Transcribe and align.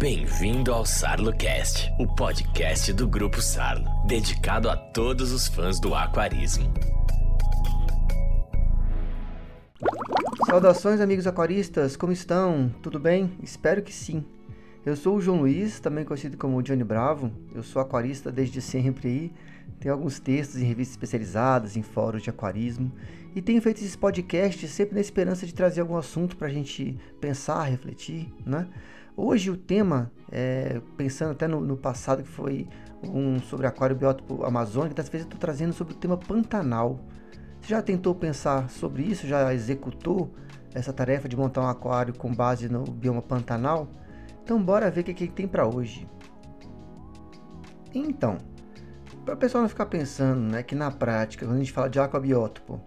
Bem-vindo 0.00 0.72
ao 0.72 0.86
SarloCast, 0.86 1.92
o 1.98 2.06
podcast 2.06 2.90
do 2.90 3.06
Grupo 3.06 3.42
Sarlo, 3.42 3.84
dedicado 4.06 4.70
a 4.70 4.74
todos 4.74 5.30
os 5.30 5.46
fãs 5.46 5.78
do 5.78 5.94
aquarismo. 5.94 6.72
Saudações, 10.46 11.02
amigos 11.02 11.26
aquaristas, 11.26 11.96
como 11.96 12.14
estão? 12.14 12.74
Tudo 12.82 12.98
bem? 12.98 13.32
Espero 13.42 13.82
que 13.82 13.92
sim. 13.92 14.24
Eu 14.86 14.96
sou 14.96 15.16
o 15.18 15.20
João 15.20 15.40
Luiz, 15.40 15.80
também 15.80 16.02
conhecido 16.02 16.38
como 16.38 16.62
Johnny 16.62 16.82
Bravo. 16.82 17.30
Eu 17.54 17.62
sou 17.62 17.82
aquarista 17.82 18.32
desde 18.32 18.62
sempre 18.62 19.06
aí. 19.06 19.32
Tenho 19.80 19.92
alguns 19.92 20.18
textos 20.18 20.62
em 20.62 20.64
revistas 20.64 20.94
especializadas, 20.94 21.76
em 21.76 21.82
fóruns 21.82 22.22
de 22.22 22.30
aquarismo. 22.30 22.90
E 23.36 23.42
tenho 23.42 23.60
feito 23.60 23.76
esses 23.76 23.96
podcasts 23.96 24.70
sempre 24.70 24.94
na 24.94 25.02
esperança 25.02 25.44
de 25.44 25.52
trazer 25.52 25.82
algum 25.82 25.98
assunto 25.98 26.38
para 26.38 26.46
a 26.46 26.50
gente 26.50 26.98
pensar, 27.20 27.64
refletir, 27.64 28.32
né? 28.46 28.66
Hoje 29.22 29.50
o 29.50 29.56
tema, 29.56 30.10
é, 30.32 30.80
pensando 30.96 31.32
até 31.32 31.46
no, 31.46 31.60
no, 31.60 31.76
passado 31.76 32.22
que 32.22 32.28
foi 32.30 32.66
um 33.04 33.38
sobre 33.38 33.66
aquário 33.66 33.94
biótipo 33.94 34.46
amazônico, 34.46 34.94
dessa 34.94 35.10
vez 35.10 35.24
eu 35.24 35.26
estou 35.26 35.38
trazendo 35.38 35.74
sobre 35.74 35.92
o 35.92 35.96
tema 35.98 36.16
Pantanal. 36.16 36.98
Você 37.60 37.68
já 37.68 37.82
tentou 37.82 38.14
pensar 38.14 38.70
sobre 38.70 39.02
isso? 39.02 39.26
Já 39.26 39.52
executou 39.52 40.32
essa 40.72 40.90
tarefa 40.90 41.28
de 41.28 41.36
montar 41.36 41.60
um 41.60 41.68
aquário 41.68 42.16
com 42.16 42.34
base 42.34 42.70
no 42.70 42.82
bioma 42.82 43.20
Pantanal? 43.20 43.90
Então 44.42 44.60
bora 44.62 44.90
ver 44.90 45.02
o 45.02 45.04
que, 45.04 45.12
que 45.12 45.28
tem 45.28 45.46
para 45.46 45.66
hoje. 45.66 46.08
Então, 47.94 48.38
para 49.26 49.34
o 49.34 49.36
pessoal 49.36 49.60
não 49.60 49.68
ficar 49.68 49.84
pensando 49.84 50.40
né, 50.40 50.62
que 50.62 50.74
na 50.74 50.90
prática, 50.90 51.44
quando 51.44 51.56
a 51.56 51.58
gente 51.58 51.72
fala 51.72 51.90
de 51.90 52.00
aquabiótipo, 52.00 52.80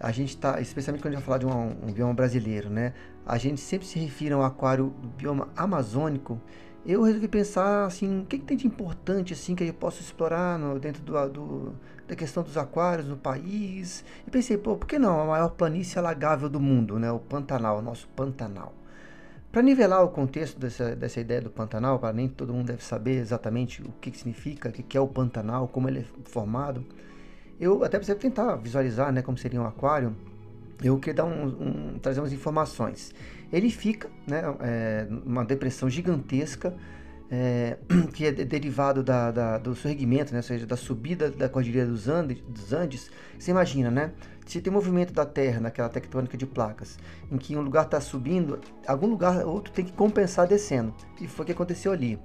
a 0.00 0.10
gente 0.10 0.30
está, 0.30 0.58
especialmente 0.60 1.02
quando 1.02 1.14
a 1.14 1.16
gente 1.16 1.26
vai 1.26 1.38
falar 1.38 1.38
de 1.38 1.46
um, 1.46 1.88
um, 1.88 1.92
bioma 1.92 2.14
brasileiro, 2.14 2.70
né? 2.70 2.94
A 3.24 3.38
gente 3.38 3.60
sempre 3.60 3.86
se 3.86 3.98
refere 3.98 4.34
ao 4.34 4.42
aquário 4.42 4.92
do 5.00 5.08
bioma 5.08 5.48
amazônico. 5.56 6.40
Eu 6.84 7.02
resolvi 7.02 7.28
pensar 7.28 7.84
assim, 7.84 8.22
o 8.22 8.26
que, 8.26 8.38
que 8.38 8.44
tem 8.44 8.56
de 8.56 8.66
importante 8.66 9.32
assim 9.32 9.54
que 9.54 9.64
eu 9.64 9.74
posso 9.74 10.00
explorar 10.00 10.58
no, 10.58 10.78
dentro 10.78 11.02
do, 11.02 11.28
do, 11.28 11.74
da 12.08 12.16
questão 12.16 12.42
dos 12.42 12.56
aquários 12.56 13.06
no 13.06 13.16
país. 13.16 14.04
E 14.26 14.30
pensei, 14.30 14.56
pô, 14.56 14.76
por 14.76 14.86
que 14.86 14.98
não 14.98 15.20
a 15.20 15.26
maior 15.26 15.50
planície 15.50 15.98
alagável 15.98 16.48
do 16.48 16.58
mundo, 16.58 16.98
né? 16.98 17.12
O 17.12 17.18
Pantanal, 17.18 17.78
o 17.78 17.82
nosso 17.82 18.08
Pantanal. 18.08 18.74
Para 19.52 19.62
nivelar 19.62 20.02
o 20.04 20.08
contexto 20.08 20.58
dessa, 20.58 20.96
dessa 20.96 21.20
ideia 21.20 21.40
do 21.40 21.50
Pantanal, 21.50 21.98
para 21.98 22.12
nem 22.12 22.28
todo 22.28 22.54
mundo 22.54 22.68
deve 22.68 22.84
saber 22.84 23.18
exatamente 23.18 23.82
o 23.82 23.92
que, 24.00 24.10
que 24.10 24.18
significa, 24.18 24.68
o 24.68 24.72
que, 24.72 24.82
que 24.82 24.96
é 24.96 25.00
o 25.00 25.08
Pantanal, 25.08 25.68
como 25.68 25.88
ele 25.88 26.00
é 26.00 26.04
formado 26.24 26.84
eu 27.60 27.84
até 27.84 27.98
preciso 27.98 28.18
tentar 28.18 28.56
visualizar 28.56 29.12
né, 29.12 29.20
como 29.20 29.36
seria 29.36 29.60
um 29.60 29.66
aquário. 29.66 30.16
Eu 30.82 30.98
queria 30.98 31.14
dar 31.14 31.24
um, 31.24 31.46
um, 31.46 31.98
trazer 31.98 32.20
umas 32.20 32.32
informações. 32.32 33.12
Ele 33.52 33.70
fica 33.70 34.08
né, 34.26 34.42
é, 34.60 35.06
uma 35.24 35.44
depressão 35.44 35.90
gigantesca 35.90 36.74
é, 37.30 37.76
que 38.12 38.26
é 38.26 38.32
derivado 38.32 39.02
da, 39.02 39.30
da, 39.30 39.58
do 39.58 39.74
surgimento, 39.74 40.32
né, 40.32 40.38
ou 40.38 40.42
seja, 40.42 40.66
da 40.66 40.76
subida 40.76 41.30
da 41.30 41.48
cordilheira 41.48 41.88
dos 41.88 42.08
Andes, 42.08 42.40
dos 42.48 42.72
Andes. 42.72 43.10
Você 43.38 43.50
imagina, 43.50 43.90
né? 43.90 44.12
Se 44.46 44.60
tem 44.60 44.72
movimento 44.72 45.12
da 45.12 45.24
Terra 45.24 45.60
naquela 45.60 45.88
tectônica 45.88 46.36
de 46.36 46.44
placas, 46.44 46.98
em 47.30 47.38
que 47.38 47.56
um 47.56 47.60
lugar 47.60 47.84
está 47.84 48.00
subindo, 48.00 48.58
algum 48.84 49.06
lugar 49.06 49.44
outro 49.46 49.72
tem 49.72 49.84
que 49.84 49.92
compensar 49.92 50.48
descendo. 50.48 50.92
E 51.20 51.28
foi 51.28 51.44
o 51.44 51.46
que 51.46 51.52
aconteceu 51.52 51.92
ali. 51.92 52.18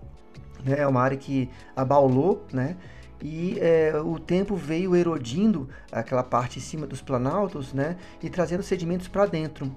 É 0.66 0.88
uma 0.88 1.02
área 1.02 1.16
que 1.16 1.47
abaulou, 1.75 2.44
né? 2.52 2.75
E 3.22 3.58
é, 3.60 3.94
o 4.00 4.20
tempo 4.20 4.56
veio 4.56 4.96
erodindo 4.96 5.70
aquela 5.92 6.24
parte 6.24 6.60
em 6.60 6.62
cima 6.62 6.86
dos 6.86 7.02
planaltos, 7.02 7.74
né, 7.74 7.98
e 8.22 8.30
trazendo 8.30 8.64
sedimentos 8.64 9.08
para 9.08 9.26
dentro. 9.26 9.72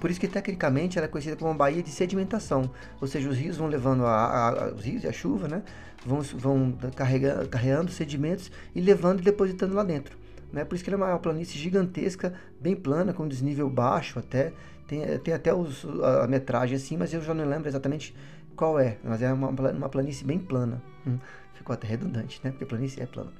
Por 0.00 0.10
isso 0.10 0.20
que 0.20 0.28
tecnicamente 0.28 0.98
ela 0.98 1.06
é 1.06 1.08
conhecida 1.08 1.36
como 1.36 1.50
uma 1.50 1.56
baía 1.56 1.82
de 1.82 1.90
sedimentação, 1.90 2.70
ou 3.00 3.08
seja, 3.08 3.28
os 3.28 3.36
rios 3.36 3.56
vão 3.56 3.66
levando 3.66 4.04
a, 4.04 4.14
a, 4.14 4.48
a 4.48 4.74
os 4.74 4.84
rios 4.84 5.04
e 5.04 5.08
a 5.08 5.12
chuva, 5.12 5.48
né, 5.48 5.62
vão, 6.04 6.20
vão 6.20 6.78
carregando, 6.94 7.48
carregando 7.48 7.90
sedimentos 7.90 8.50
e 8.74 8.80
levando 8.80 9.20
e 9.20 9.22
depositando 9.22 9.74
lá 9.74 9.82
dentro. 9.82 10.16
Né? 10.52 10.64
Por 10.64 10.74
isso 10.74 10.84
que 10.84 10.90
ela 10.90 11.08
é 11.08 11.12
uma 11.12 11.18
planície 11.18 11.58
gigantesca, 11.58 12.34
bem 12.60 12.76
plana, 12.76 13.12
com 13.12 13.26
desnível 13.26 13.68
baixo 13.68 14.18
até, 14.18 14.52
tem, 14.86 15.00
tem 15.18 15.34
até 15.34 15.52
os, 15.52 15.84
a 16.22 16.26
metragem 16.26 16.76
assim, 16.76 16.96
mas 16.96 17.12
eu 17.12 17.20
já 17.20 17.34
não 17.34 17.44
lembro 17.44 17.68
exatamente 17.68 18.14
qual 18.54 18.78
é, 18.78 18.96
mas 19.04 19.20
é 19.20 19.32
uma, 19.32 19.48
uma 19.48 19.88
planície 19.88 20.24
bem 20.24 20.38
plana. 20.38 20.82
Hum, 21.06 21.18
ficou 21.56 21.74
até 21.74 21.86
redundante, 21.86 22.40
né? 22.42 22.50
Porque 22.50 22.64
planície 22.64 23.02
é 23.02 23.06
plana. 23.06 23.32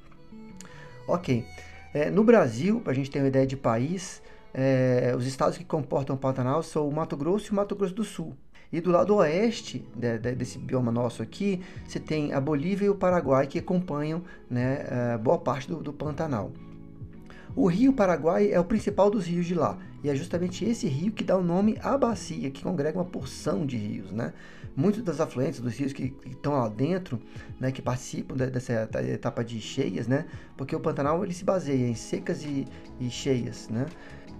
Ok. 1.07 1.45
É, 1.93 2.09
no 2.09 2.23
Brasil, 2.23 2.81
para 2.81 2.91
a 2.91 2.95
gente 2.95 3.09
ter 3.09 3.19
uma 3.19 3.27
ideia 3.27 3.47
de 3.47 3.55
país, 3.55 4.21
é, 4.53 5.13
os 5.17 5.25
estados 5.25 5.57
que 5.57 5.63
comportam 5.63 6.15
o 6.15 6.19
Pantanal 6.19 6.61
são 6.61 6.87
o 6.87 6.93
Mato 6.93 7.15
Grosso 7.15 7.47
e 7.47 7.51
o 7.51 7.55
Mato 7.55 7.75
Grosso 7.75 7.93
do 7.93 8.03
Sul. 8.03 8.35
E 8.71 8.81
do 8.81 8.91
lado 8.91 9.15
oeste 9.15 9.85
de, 9.95 10.17
de, 10.17 10.35
desse 10.35 10.59
bioma 10.59 10.91
nosso 10.91 11.23
aqui, 11.23 11.61
você 11.85 11.99
tem 11.99 12.33
a 12.33 12.41
Bolívia 12.41 12.87
e 12.87 12.89
o 12.89 12.95
Paraguai 12.95 13.47
que 13.47 13.59
acompanham 13.59 14.21
né, 14.49 15.17
boa 15.23 15.37
parte 15.37 15.69
do, 15.69 15.77
do 15.77 15.93
Pantanal. 15.93 16.51
O 17.55 17.65
rio 17.67 17.93
Paraguai 17.93 18.51
é 18.51 18.59
o 18.59 18.63
principal 18.63 19.09
dos 19.09 19.25
rios 19.25 19.47
de 19.47 19.55
lá, 19.55 19.79
e 20.03 20.09
é 20.09 20.15
justamente 20.15 20.63
esse 20.63 20.87
rio 20.87 21.11
que 21.11 21.23
dá 21.23 21.35
o 21.35 21.41
nome 21.41 21.75
à 21.81 21.97
bacia, 21.97 22.51
que 22.51 22.61
congrega 22.61 22.99
uma 22.99 23.05
porção 23.05 23.65
de 23.65 23.75
rios, 23.75 24.11
né? 24.11 24.31
Muitos 24.77 25.01
das 25.01 25.19
afluentes 25.19 25.59
dos 25.59 25.75
rios 25.75 25.91
que, 25.91 26.15
estão 26.27 26.53
lá 26.53 26.69
dentro, 26.69 27.19
né, 27.59 27.71
que 27.71 27.81
participam 27.81 28.35
de, 28.35 28.51
dessa 28.51 28.87
etapa 29.11 29.43
de 29.43 29.59
cheias, 29.59 30.07
né? 30.07 30.27
Porque 30.55 30.75
o 30.75 30.79
Pantanal 30.79 31.23
ele 31.23 31.33
se 31.33 31.43
baseia 31.43 31.87
em 31.87 31.95
secas 31.95 32.43
e, 32.43 32.67
e 32.99 33.09
cheias, 33.09 33.69
né? 33.69 33.87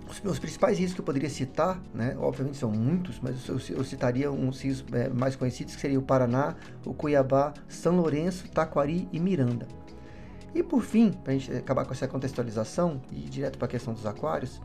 Os, 0.08 0.24
os, 0.24 0.38
principais 0.38 0.78
rios 0.78 0.94
que 0.94 1.02
eu 1.02 1.04
poderia 1.04 1.28
citar, 1.28 1.82
né, 1.92 2.16
obviamente 2.20 2.56
são 2.56 2.70
muitos, 2.70 3.20
mas 3.20 3.48
eu, 3.48 3.60
eu 3.76 3.84
citaria 3.84 4.32
uns 4.32 4.62
rios 4.62 4.86
é, 4.94 5.10
mais 5.10 5.36
conhecidos 5.36 5.76
que 5.76 5.82
seriam 5.82 6.04
o 6.04 6.06
Paraná, 6.06 6.56
o 6.86 6.94
Cuiabá, 6.94 7.52
São 7.68 7.98
Lourenço, 7.98 8.48
Taquari 8.50 9.10
e 9.12 9.20
Miranda. 9.20 9.68
E 10.54 10.62
por 10.62 10.84
fim, 10.84 11.12
para 11.12 11.34
a 11.34 11.36
gente 11.36 11.52
acabar 11.52 11.84
com 11.84 11.94
essa 11.94 12.08
contextualização 12.08 13.02
e 13.12 13.26
ir 13.26 13.30
direto 13.30 13.58
para 13.58 13.66
a 13.66 13.70
questão 13.70 13.92
dos 13.92 14.06
aquários, 14.06 14.62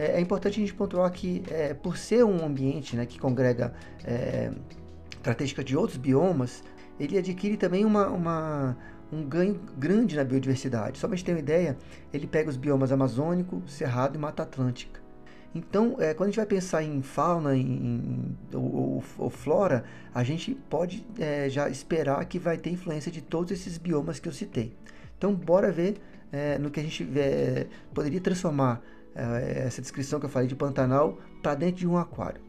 é, 0.00 0.12
é, 0.16 0.20
importante 0.20 0.58
a 0.58 0.60
gente 0.60 0.72
pontuar 0.72 1.10
que, 1.12 1.42
é, 1.50 1.74
por 1.74 1.98
ser 1.98 2.24
um 2.24 2.42
ambiente 2.42 2.96
né, 2.96 3.04
que 3.04 3.18
congrega 3.18 3.74
é, 4.02 4.50
características 5.22 5.64
de 5.64 5.76
outros 5.76 5.96
biomas, 5.96 6.62
ele 6.98 7.16
adquire 7.16 7.56
também 7.56 7.84
uma, 7.84 8.08
uma, 8.08 8.76
um 9.12 9.22
ganho 9.22 9.60
grande 9.76 10.16
na 10.16 10.24
biodiversidade. 10.24 10.98
Só 10.98 11.06
para 11.06 11.14
a 11.14 11.16
gente 11.16 11.26
ter 11.26 11.32
uma 11.32 11.40
ideia, 11.40 11.76
ele 12.12 12.26
pega 12.26 12.50
os 12.50 12.56
biomas 12.56 12.92
amazônico, 12.92 13.62
cerrado 13.66 14.16
e 14.16 14.18
mata 14.18 14.42
atlântica. 14.42 15.00
Então, 15.54 15.96
é, 15.98 16.14
quando 16.14 16.28
a 16.28 16.30
gente 16.30 16.36
vai 16.36 16.46
pensar 16.46 16.82
em 16.82 17.02
fauna 17.02 17.56
em, 17.56 17.60
em 17.60 18.38
ou, 18.54 19.02
ou, 19.18 19.30
flora, 19.30 19.84
a 20.14 20.22
gente 20.22 20.54
pode 20.68 21.04
é, 21.18 21.48
já 21.48 21.68
esperar 21.68 22.24
que 22.26 22.38
vai 22.38 22.56
ter 22.56 22.70
influência 22.70 23.10
de 23.10 23.20
todos 23.20 23.50
esses 23.50 23.76
biomas 23.76 24.20
que 24.20 24.28
eu 24.28 24.32
citei. 24.32 24.76
Então, 25.18 25.34
bora 25.34 25.72
ver 25.72 25.96
é, 26.30 26.56
no 26.56 26.70
que 26.70 26.78
a 26.78 26.82
gente 26.82 27.08
é, 27.16 27.66
poderia 27.92 28.20
transformar 28.20 28.80
é, 29.14 29.64
essa 29.66 29.82
descrição 29.82 30.20
que 30.20 30.26
eu 30.26 30.30
falei 30.30 30.46
de 30.46 30.54
Pantanal 30.54 31.18
para 31.42 31.56
dentro 31.56 31.76
de 31.76 31.86
um 31.86 31.96
aquário. 31.96 32.40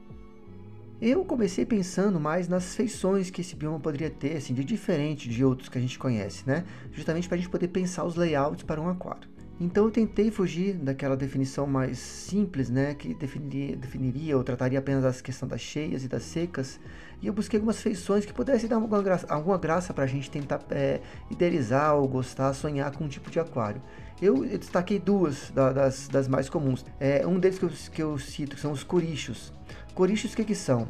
Eu 1.01 1.25
comecei 1.25 1.65
pensando 1.65 2.19
mais 2.19 2.47
nas 2.47 2.75
feições 2.75 3.31
que 3.31 3.41
esse 3.41 3.55
bioma 3.55 3.79
poderia 3.79 4.11
ter, 4.11 4.37
assim, 4.37 4.53
de 4.53 4.63
diferente 4.63 5.27
de 5.27 5.43
outros 5.43 5.67
que 5.67 5.75
a 5.75 5.81
gente 5.81 5.97
conhece, 5.97 6.43
né? 6.45 6.63
Justamente 6.91 7.27
para 7.27 7.37
a 7.37 7.39
gente 7.39 7.49
poder 7.49 7.69
pensar 7.69 8.03
os 8.03 8.15
layouts 8.15 8.63
para 8.63 8.79
um 8.79 8.87
aquário. 8.87 9.27
Então 9.59 9.85
eu 9.85 9.91
tentei 9.91 10.29
fugir 10.29 10.73
daquela 10.73 11.17
definição 11.17 11.65
mais 11.65 11.97
simples, 11.97 12.69
né, 12.69 12.93
que 12.93 13.15
definiria, 13.15 13.75
definiria 13.75 14.37
ou 14.37 14.43
trataria 14.43 14.77
apenas 14.77 15.03
a 15.03 15.23
questão 15.23 15.47
das 15.47 15.61
cheias 15.61 16.03
e 16.03 16.07
das 16.07 16.23
secas, 16.23 16.79
e 17.21 17.27
eu 17.27 17.33
busquei 17.33 17.59
algumas 17.59 17.79
feições 17.79 18.25
que 18.25 18.33
pudessem 18.33 18.67
dar 18.67 18.77
alguma 18.77 19.03
graça, 19.03 19.27
alguma 19.29 19.59
graça 19.59 19.93
para 19.93 20.05
a 20.05 20.07
gente 20.07 20.31
tentar 20.31 20.59
é, 20.71 20.99
idealizar 21.29 21.95
ou 21.95 22.07
gostar, 22.07 22.51
sonhar 22.53 22.91
com 22.91 23.03
um 23.03 23.07
tipo 23.07 23.29
de 23.29 23.39
aquário. 23.39 23.79
Eu, 24.19 24.43
eu 24.45 24.57
destaquei 24.57 24.99
duas 24.99 25.51
da, 25.51 25.71
das, 25.71 26.07
das, 26.07 26.27
mais 26.27 26.49
comuns. 26.49 26.83
É, 26.99 27.25
um 27.27 27.39
deles 27.39 27.59
que 27.59 27.65
eu, 27.65 27.69
que 27.69 28.01
eu 28.01 28.17
cito 28.17 28.55
que 28.55 28.61
são 28.61 28.71
os 28.71 28.83
corichos. 28.83 29.53
Corichos 29.93 30.33
o 30.33 30.35
que, 30.35 30.43
que 30.43 30.55
são? 30.55 30.87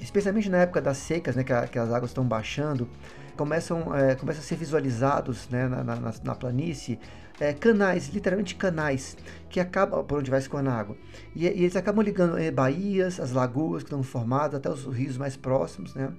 Especialmente 0.00 0.48
na 0.48 0.58
época 0.58 0.80
das 0.80 0.96
secas, 0.96 1.36
né, 1.36 1.44
que, 1.44 1.52
a, 1.52 1.66
que 1.66 1.78
as 1.78 1.92
águas 1.92 2.10
estão 2.10 2.24
baixando, 2.24 2.88
começam, 3.36 3.94
é, 3.94 4.14
começam 4.14 4.42
a 4.42 4.44
ser 4.44 4.56
visualizados 4.56 5.48
né, 5.48 5.68
na, 5.68 5.82
na, 5.84 6.14
na 6.22 6.34
planície 6.34 6.98
é, 7.40 7.52
canais, 7.54 8.08
literalmente 8.08 8.54
canais, 8.54 9.16
que 9.48 9.58
acabam 9.58 10.04
por 10.04 10.18
onde 10.18 10.30
vai 10.30 10.38
escoando 10.38 10.68
a 10.70 10.74
água. 10.74 10.96
E, 11.34 11.44
e, 11.44 11.48
eles 11.48 11.74
acabam 11.74 12.04
ligando 12.04 12.38
é, 12.38 12.50
baías, 12.50 13.18
as 13.18 13.32
lagoas 13.32 13.82
que 13.82 13.88
estão 13.88 14.02
formadas, 14.02 14.56
até 14.56 14.70
os 14.70 14.84
rios 14.84 15.16
mais 15.16 15.36
próximos, 15.36 15.94
né? 15.94 16.12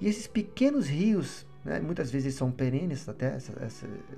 E 0.00 0.06
esses 0.06 0.26
pequenos 0.26 0.86
rios, 0.86 1.46
né, 1.68 1.80
muitas 1.80 2.10
vezes 2.10 2.34
são 2.34 2.50
perenes, 2.50 3.06
até 3.06 3.36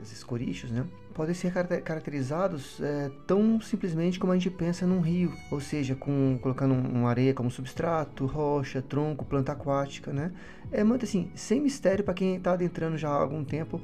esses 0.00 0.22
corichos, 0.22 0.70
né? 0.70 0.86
Podem 1.12 1.34
ser 1.34 1.52
caracterizados 1.82 2.80
é, 2.80 3.10
tão 3.26 3.60
simplesmente 3.60 4.20
como 4.20 4.32
a 4.32 4.36
gente 4.36 4.50
pensa 4.50 4.86
num 4.86 5.00
rio, 5.00 5.32
ou 5.50 5.60
seja, 5.60 5.96
com 5.96 6.38
colocando 6.40 6.74
uma 6.74 7.10
areia 7.10 7.34
como 7.34 7.50
substrato, 7.50 8.24
rocha, 8.24 8.80
tronco, 8.80 9.24
planta 9.24 9.50
aquática, 9.50 10.12
né? 10.12 10.30
É 10.70 10.84
muito 10.84 11.04
assim, 11.04 11.32
sem 11.34 11.60
mistério 11.60 12.04
para 12.04 12.14
quem 12.14 12.36
está 12.36 12.52
adentrando 12.52 12.96
já 12.96 13.08
há 13.08 13.20
algum 13.20 13.42
tempo 13.42 13.80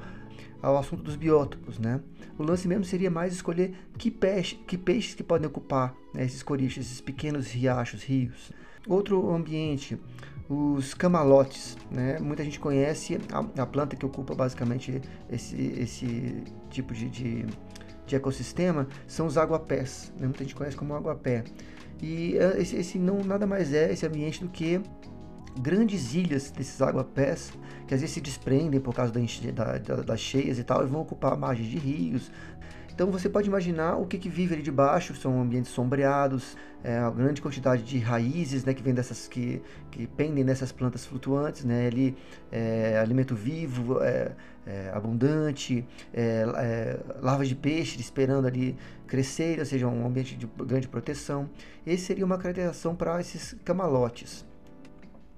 ao 0.61 0.77
assunto 0.77 1.03
dos 1.03 1.17
biótopos, 1.17 1.77
né? 1.77 1.99
O 2.37 2.43
lance 2.43 2.69
mesmo 2.69 2.85
seria 2.85 3.11
mais 3.11 3.33
escolher 3.33 3.75
que, 3.97 4.09
peixe, 4.09 4.55
que 4.55 4.77
peixes 4.77 5.13
que 5.13 5.23
podem 5.23 5.47
ocupar 5.47 5.93
né, 6.13 6.23
esses 6.23 6.41
corichos, 6.41 6.85
esses 6.85 7.01
pequenos 7.01 7.51
riachos, 7.51 8.03
rios. 8.03 8.53
Outro 8.87 9.29
ambiente, 9.35 9.99
os 10.49 10.93
camalotes, 10.93 11.77
né? 11.91 12.19
Muita 12.19 12.43
gente 12.43 12.59
conhece 12.59 13.19
a, 13.31 13.61
a, 13.61 13.65
planta 13.65 13.95
que 13.95 14.05
ocupa 14.05 14.33
basicamente 14.33 15.01
esse, 15.29 15.55
esse 15.77 16.43
tipo 16.69 16.93
de, 16.93 17.09
de, 17.09 17.45
de 18.05 18.15
ecossistema, 18.15 18.87
são 19.05 19.25
os 19.25 19.37
aguapés, 19.37 20.13
né? 20.17 20.25
Muita 20.25 20.43
gente 20.43 20.55
conhece 20.55 20.77
como 20.77 20.93
aguapé. 20.95 21.43
E 22.01 22.37
eh, 22.37 22.61
esse, 22.61 22.75
esse 22.77 22.97
não 22.97 23.23
nada 23.23 23.45
mais 23.45 23.73
é 23.73 23.91
esse 23.91 24.05
ambiente 24.05 24.41
do 24.41 24.49
que 24.49 24.81
grandes 25.59 26.13
ilhas 26.13 26.51
desses 26.51 26.81
aguapés, 26.81 27.51
que 27.87 27.93
às 27.93 28.01
vezes 28.01 28.13
se 28.13 28.21
desprendem 28.21 28.79
por 28.79 28.93
causa 28.93 29.11
da, 29.11 29.77
da, 29.77 29.95
das 29.97 30.19
cheias 30.19 30.59
e 30.59 30.63
tal, 30.63 30.83
e 30.83 30.87
vão 30.87 31.01
ocupar 31.01 31.37
margens 31.37 31.67
de 31.67 31.77
rios, 31.77 32.31
então 32.97 33.11
você 33.11 33.29
pode 33.29 33.47
imaginar 33.47 33.95
o 33.97 34.07
que, 34.07 34.17
que 34.17 34.27
vive 34.27 34.55
ali 34.55 34.63
debaixo, 34.63 35.15
são 35.15 35.39
ambientes 35.39 35.69
sombreados, 35.69 36.57
é, 36.83 36.97
a 36.97 37.11
grande 37.11 37.43
quantidade 37.43 37.83
de 37.83 37.99
raízes 37.99 38.65
né, 38.65 38.73
que 38.73 38.81
vem 38.81 38.91
dessas 38.91 39.27
que, 39.27 39.61
que 39.91 40.07
pendem 40.07 40.43
dessas 40.43 40.71
plantas 40.71 41.05
flutuantes, 41.05 41.63
né, 41.63 41.85
ali 41.85 42.17
é, 42.51 42.97
alimento 42.97 43.35
vivo, 43.35 44.01
é, 44.01 44.31
é 44.65 44.89
abundante, 44.95 45.87
é, 46.11 46.43
é, 46.57 46.99
larvas 47.21 47.47
de 47.47 47.55
peixe 47.55 48.01
esperando 48.01 48.47
ali 48.47 48.75
crescer, 49.05 49.59
ou 49.59 49.65
seja, 49.65 49.87
um 49.87 50.07
ambiente 50.07 50.35
de 50.35 50.49
grande 50.65 50.87
proteção. 50.87 51.47
Esse 51.85 52.03
seria 52.03 52.25
uma 52.25 52.39
caracterização 52.39 52.95
para 52.95 53.21
esses 53.21 53.55
camalotes. 53.63 54.43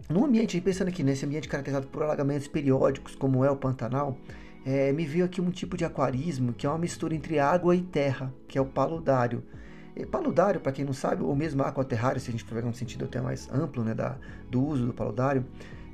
No 0.07 0.23
ambiente, 0.23 0.61
pensando 0.61 0.87
aqui 0.87 1.03
nesse 1.03 1.25
ambiente 1.25 1.49
caracterizado 1.49 1.87
por 1.87 2.03
alagamentos 2.03 2.47
periódicos, 2.47 3.15
como 3.15 3.43
é 3.43 3.51
o 3.51 3.57
Pantanal, 3.57 4.17
é, 4.65 4.91
me 4.91 5.05
veio 5.05 5.25
aqui 5.25 5.39
um 5.41 5.49
tipo 5.49 5.77
de 5.77 5.85
aquarismo 5.85 6.53
que 6.53 6.65
é 6.65 6.69
uma 6.69 6.77
mistura 6.77 7.15
entre 7.15 7.39
água 7.39 7.75
e 7.75 7.81
terra, 7.81 8.33
que 8.47 8.57
é 8.57 8.61
o 8.61 8.65
paludário. 8.65 9.43
E 9.95 10.05
paludário, 10.05 10.61
para 10.61 10.71
quem 10.71 10.85
não 10.85 10.93
sabe, 10.93 11.23
ou 11.23 11.35
mesmo 11.35 11.61
aquaterrário, 11.63 12.21
se 12.21 12.29
a 12.29 12.31
gente 12.31 12.43
for 12.43 12.55
pegar 12.55 12.67
um 12.67 12.73
sentido 12.73 13.05
até 13.05 13.19
mais 13.19 13.49
amplo 13.51 13.83
né, 13.83 13.93
da, 13.93 14.17
do 14.49 14.63
uso 14.63 14.85
do 14.85 14.93
paludário, 14.93 15.45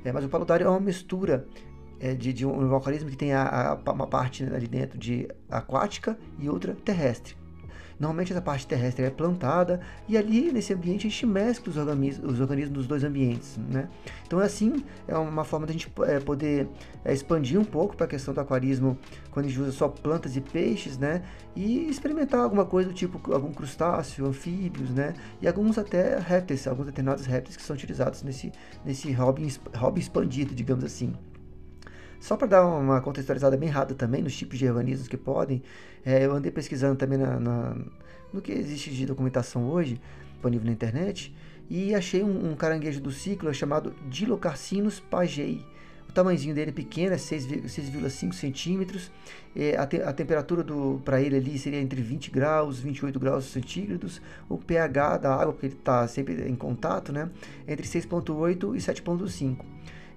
é, 0.04 0.12
mas 0.12 0.24
o 0.24 0.28
paludário 0.28 0.66
é 0.66 0.70
uma 0.70 0.80
mistura 0.80 1.46
é, 1.98 2.14
de, 2.14 2.32
de, 2.32 2.46
um, 2.46 2.74
aquarismo 2.76 3.10
que 3.10 3.16
tem 3.16 3.32
a, 3.32 3.72
a, 3.72 3.92
uma 3.92 4.06
parte 4.06 4.44
ali 4.44 4.68
dentro 4.68 4.98
de 4.98 5.28
aquática 5.50 6.16
e 6.38 6.48
outra 6.48 6.74
terrestre. 6.74 7.34
Normalmente 7.98 8.32
essa 8.32 8.42
parte 8.42 8.66
terrestre 8.66 9.04
é 9.04 9.10
plantada 9.10 9.80
e 10.06 10.18
ali 10.18 10.52
nesse 10.52 10.72
ambiente 10.74 11.06
a 11.06 11.10
gente 11.10 11.26
mescla 11.26 11.70
os 11.70 11.76
organismos, 11.78 12.32
os 12.32 12.40
organismos 12.40 12.76
dos 12.76 12.86
dois 12.86 13.02
ambientes, 13.04 13.58
né? 13.70 13.88
Então 14.26 14.38
assim 14.38 14.84
é 15.08 15.16
uma 15.16 15.44
forma 15.44 15.66
da 15.66 15.72
gente 15.72 15.90
é, 16.06 16.20
poder 16.20 16.68
é, 17.04 17.12
expandir 17.12 17.58
um 17.58 17.64
pouco 17.64 17.96
para 17.96 18.04
a 18.04 18.08
questão 18.08 18.34
do 18.34 18.40
aquarismo 18.40 18.98
quando 19.30 19.46
a 19.46 19.48
gente 19.48 19.60
usa 19.60 19.72
só 19.72 19.88
plantas 19.88 20.36
e 20.36 20.40
peixes, 20.40 20.98
né? 20.98 21.22
E 21.54 21.88
experimentar 21.88 22.40
alguma 22.40 22.66
coisa 22.66 22.90
do 22.90 22.94
tipo 22.94 23.32
algum 23.32 23.52
crustáceo, 23.52 24.26
anfíbios, 24.26 24.90
né? 24.90 25.14
E 25.40 25.48
alguns 25.48 25.78
até 25.78 26.18
répteis, 26.18 26.66
alguns 26.66 26.86
determinados 26.86 27.24
répteis 27.24 27.56
que 27.56 27.62
são 27.62 27.74
utilizados 27.74 28.22
nesse, 28.22 28.52
nesse 28.84 29.10
hobby, 29.12 29.52
hobby 29.74 30.00
expandido, 30.00 30.54
digamos 30.54 30.84
assim. 30.84 31.14
Só 32.20 32.36
para 32.36 32.46
dar 32.46 32.66
uma 32.66 33.00
contextualizada 33.00 33.56
bem 33.56 33.68
rápida 33.68 33.94
também 33.98 34.22
nos 34.22 34.36
tipos 34.36 34.58
de 34.58 34.68
organismos 34.68 35.08
que 35.08 35.16
podem, 35.16 35.62
é, 36.04 36.24
eu 36.24 36.32
andei 36.32 36.50
pesquisando 36.50 36.96
também 36.96 37.18
na, 37.18 37.38
na, 37.38 37.76
no 38.32 38.40
que 38.40 38.52
existe 38.52 38.90
de 38.90 39.06
documentação 39.06 39.68
hoje, 39.68 40.00
disponível 40.32 40.66
na 40.66 40.72
internet, 40.72 41.34
e 41.68 41.94
achei 41.94 42.22
um, 42.22 42.52
um 42.52 42.54
caranguejo 42.54 43.00
do 43.00 43.10
ciclo 43.10 43.52
chamado 43.52 43.94
Dilocarcinus 44.08 45.00
pagei. 45.00 45.64
O 46.08 46.12
tamanhozinho 46.12 46.54
dele 46.54 46.70
é 46.70 46.72
pequeno, 46.72 47.14
é 47.14 47.18
6,5 47.18 48.32
centímetros. 48.32 49.10
É, 49.54 49.76
a, 49.76 49.86
te, 49.86 50.00
a, 50.00 50.12
temperatura 50.12 50.64
para 51.04 51.20
ele 51.20 51.36
ali 51.36 51.58
seria 51.58 51.80
entre 51.80 52.00
20 52.00 52.30
graus, 52.30 52.78
28 52.78 53.18
graus 53.18 53.46
centígrados. 53.46 54.22
O 54.48 54.56
pH 54.56 55.18
da 55.18 55.34
água, 55.34 55.52
porque 55.52 55.66
ele 55.66 55.74
está 55.74 56.06
sempre 56.08 56.48
em 56.48 56.54
contato, 56.54 57.12
né? 57.12 57.28
Entre 57.66 57.86
6,8 57.86 58.76
e 58.76 58.78
7,5. 58.78 59.58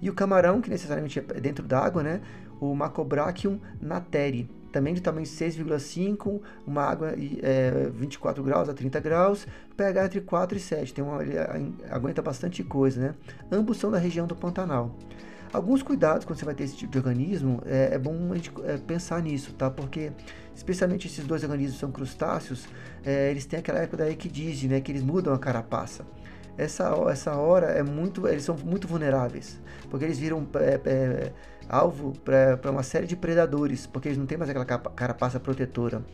E 0.00 0.08
o 0.08 0.14
camarão, 0.14 0.60
que 0.60 0.70
necessariamente 0.70 1.18
é 1.18 1.40
dentro 1.40 1.64
d'água, 1.64 2.02
né? 2.02 2.20
O 2.60 2.74
Macobrachium 2.74 3.58
nateri, 3.80 4.48
também 4.72 4.94
de 4.94 5.00
tamanho 5.00 5.26
6,5, 5.26 6.40
uma 6.66 6.82
água 6.82 7.14
é, 7.42 7.90
24 7.92 8.42
graus 8.42 8.68
a 8.68 8.74
30 8.74 9.00
graus, 9.00 9.46
pH 9.76 10.06
entre 10.06 10.20
4 10.20 10.56
e 10.56 10.60
7, 10.60 10.94
tem 10.94 11.04
uma, 11.04 11.22
ele 11.22 11.34
aguenta 11.90 12.22
bastante 12.22 12.62
coisa, 12.62 13.00
né? 13.00 13.14
Ambos 13.50 13.78
são 13.78 13.90
da 13.90 13.98
região 13.98 14.26
do 14.26 14.36
Pantanal. 14.36 14.94
Alguns 15.52 15.82
cuidados 15.82 16.24
quando 16.24 16.38
você 16.38 16.44
vai 16.44 16.54
ter 16.54 16.64
esse 16.64 16.76
tipo 16.76 16.92
de 16.92 16.98
organismo, 16.98 17.60
é, 17.66 17.94
é 17.94 17.98
bom 17.98 18.32
a 18.32 18.36
gente 18.36 18.52
é, 18.64 18.76
pensar 18.76 19.20
nisso, 19.20 19.52
tá? 19.54 19.68
Porque, 19.68 20.12
especialmente 20.54 21.08
esses 21.08 21.26
dois 21.26 21.42
organismos 21.42 21.78
são 21.80 21.90
crustáceos, 21.90 22.68
é, 23.04 23.30
eles 23.30 23.46
têm 23.46 23.58
aquela 23.58 23.80
época 23.80 23.96
da 23.96 24.10
equidise, 24.10 24.68
né? 24.68 24.80
Que 24.80 24.92
eles 24.92 25.02
mudam 25.02 25.34
a 25.34 25.38
carapaça 25.38 26.06
essa, 26.60 26.94
essa 27.10 27.34
hora 27.36 27.66
é 27.68 27.82
muito, 27.82 28.28
eles 28.28 28.44
são 28.44 28.56
muito 28.56 28.86
vulneráveis, 28.86 29.58
porque 29.88 30.04
eles 30.04 30.18
viram 30.18 30.46
é, 30.54 30.80
é, 30.84 31.32
alvo 31.68 32.12
para 32.20 32.70
uma 32.70 32.82
série 32.82 33.06
de 33.06 33.16
predadores, 33.16 33.86
porque 33.86 34.08
eles 34.08 34.18
não 34.18 34.26
têm 34.26 34.36
mais 34.36 34.50
aquela 34.50 34.66
carapaça 34.66 35.40
protetora. 35.40 36.04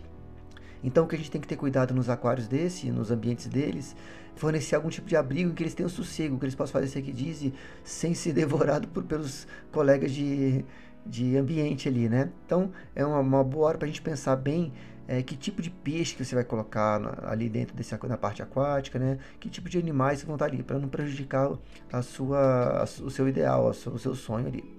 Então 0.85 1.05
o 1.05 1.09
que 1.09 1.17
a 1.17 1.19
gente 1.19 1.31
tem 1.31 1.41
que 1.41 1.49
ter 1.49 1.57
cuidado 1.57 1.93
nos 1.93 2.09
aquários 2.09 2.47
desse, 2.47 2.93
nos 2.93 3.11
ambientes 3.11 3.49
deles, 3.49 3.97
fornecer 4.37 4.77
algum 4.77 4.89
tipo 4.89 5.09
de 5.09 5.17
abrigo 5.17 5.51
em 5.51 5.55
que 5.55 5.65
eles 5.65 5.75
tenham 5.75 5.89
sossego, 5.89 6.39
que 6.39 6.45
eles 6.45 6.55
possam 6.55 6.81
fazer 6.81 7.03
diz 7.03 7.53
sem 7.83 8.15
ser 8.15 8.33
devorado 8.35 8.87
por, 8.89 9.03
pelos 9.03 9.49
colegas 9.73 10.13
de, 10.13 10.65
de 11.05 11.37
ambiente 11.37 11.89
ali, 11.89 12.09
né? 12.09 12.31
Então 12.45 12.71
é 12.95 13.05
uma, 13.05 13.19
uma 13.19 13.43
boa 13.43 13.69
hora 13.69 13.79
para 13.79 13.87
a 13.87 13.89
gente 13.89 14.03
pensar 14.03 14.37
bem 14.37 14.73
é, 15.09 15.23
que 15.23 15.37
tipo 15.37 15.63
de 15.63 15.71
peixe 15.71 16.15
que 16.15 16.25
você 16.25 16.35
vai 16.35 16.45
colocar 16.45 16.99
na, 16.99 17.31
ali 17.31 17.49
dentro 17.49 17.77
desse, 17.77 17.97
na 18.07 18.17
parte 18.17 18.43
aquática, 18.43 18.99
né? 18.99 19.19
Que 19.39 19.49
tipo 19.49 19.69
de 19.69 19.79
animais 19.79 20.23
vão 20.23 20.35
estar 20.35 20.47
ali, 20.47 20.63
para 20.63 20.79
não 20.79 20.89
prejudicar 20.89 21.51
a 21.93 22.03
sua, 22.03 22.83
a, 22.83 22.85
o 22.85 23.11
seu 23.11 23.29
ideal, 23.29 23.69
o 23.69 23.99
seu 23.99 24.15
sonho 24.15 24.47
ali. 24.47 24.77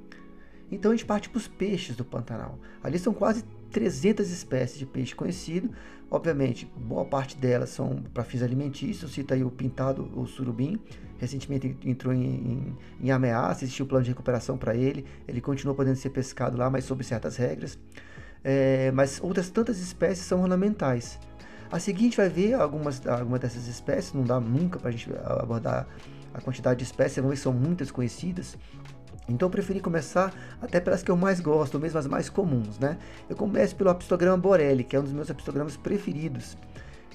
Então 0.71 0.91
a 0.91 0.95
gente 0.95 1.05
parte 1.05 1.29
para 1.29 1.37
os 1.37 1.47
peixes 1.47 1.95
do 1.95 2.03
Pantanal. 2.03 2.59
Ali 2.83 2.99
são 2.99 3.13
quase 3.13 3.43
300 3.71 4.29
espécies 4.29 4.77
de 4.77 4.85
peixe 4.85 5.15
conhecido. 5.15 5.71
Obviamente, 6.11 6.69
boa 6.75 7.05
parte 7.05 7.37
delas 7.37 7.69
são 7.69 8.03
para 8.13 8.23
fins 8.23 8.41
alimentícios. 8.41 9.11
Cita 9.11 9.33
aí 9.33 9.43
o 9.43 9.51
pintado, 9.51 10.09
o 10.13 10.25
surubim. 10.25 10.79
Recentemente 11.17 11.75
entrou 11.83 12.13
em, 12.13 12.25
em, 12.25 12.77
em 13.01 13.11
ameaça, 13.11 13.63
existiu 13.63 13.85
um 13.85 13.87
plano 13.87 14.03
de 14.03 14.11
recuperação 14.11 14.57
para 14.57 14.75
ele. 14.75 15.05
Ele 15.27 15.39
continua 15.39 15.73
podendo 15.73 15.95
ser 15.95 16.09
pescado 16.09 16.57
lá, 16.57 16.69
mas 16.69 16.83
sob 16.83 17.03
certas 17.03 17.37
regras 17.37 17.79
é, 18.43 18.91
mas 18.91 19.19
outras 19.21 19.49
tantas 19.49 19.79
espécies 19.79 20.25
são 20.25 20.41
ornamentais. 20.41 21.19
A 21.71 21.79
seguinte 21.79 22.15
vai 22.15 22.29
ver 22.29 22.53
algumas, 22.53 23.05
algumas 23.05 23.39
dessas 23.41 23.67
espécies, 23.67 24.13
não 24.13 24.23
dá 24.23 24.39
nunca 24.39 24.79
para 24.79 24.89
a 24.89 24.91
gente 24.91 25.09
abordar 25.25 25.87
a 26.33 26.41
quantidade 26.41 26.79
de 26.79 26.85
espécies, 26.85 27.17
vamos 27.17 27.31
ver 27.31 27.41
são 27.41 27.51
muitas 27.51 27.91
conhecidas. 27.91 28.57
Então 29.27 29.47
eu 29.47 29.51
preferi 29.51 29.81
começar 29.81 30.33
até 30.61 30.79
pelas 30.79 31.03
que 31.03 31.11
eu 31.11 31.17
mais 31.17 31.41
gosto, 31.41 31.75
ou 31.75 31.81
mesmo 31.81 31.99
as 31.99 32.07
mais 32.07 32.29
comuns, 32.29 32.79
né? 32.79 32.97
Eu 33.29 33.35
começo 33.35 33.75
pelo 33.75 33.89
apistograma 33.89 34.37
borelli, 34.37 34.85
que 34.85 34.95
é 34.95 34.99
um 34.99 35.03
dos 35.03 35.11
meus 35.11 35.29
apistogramas 35.29 35.75
preferidos. 35.75 36.57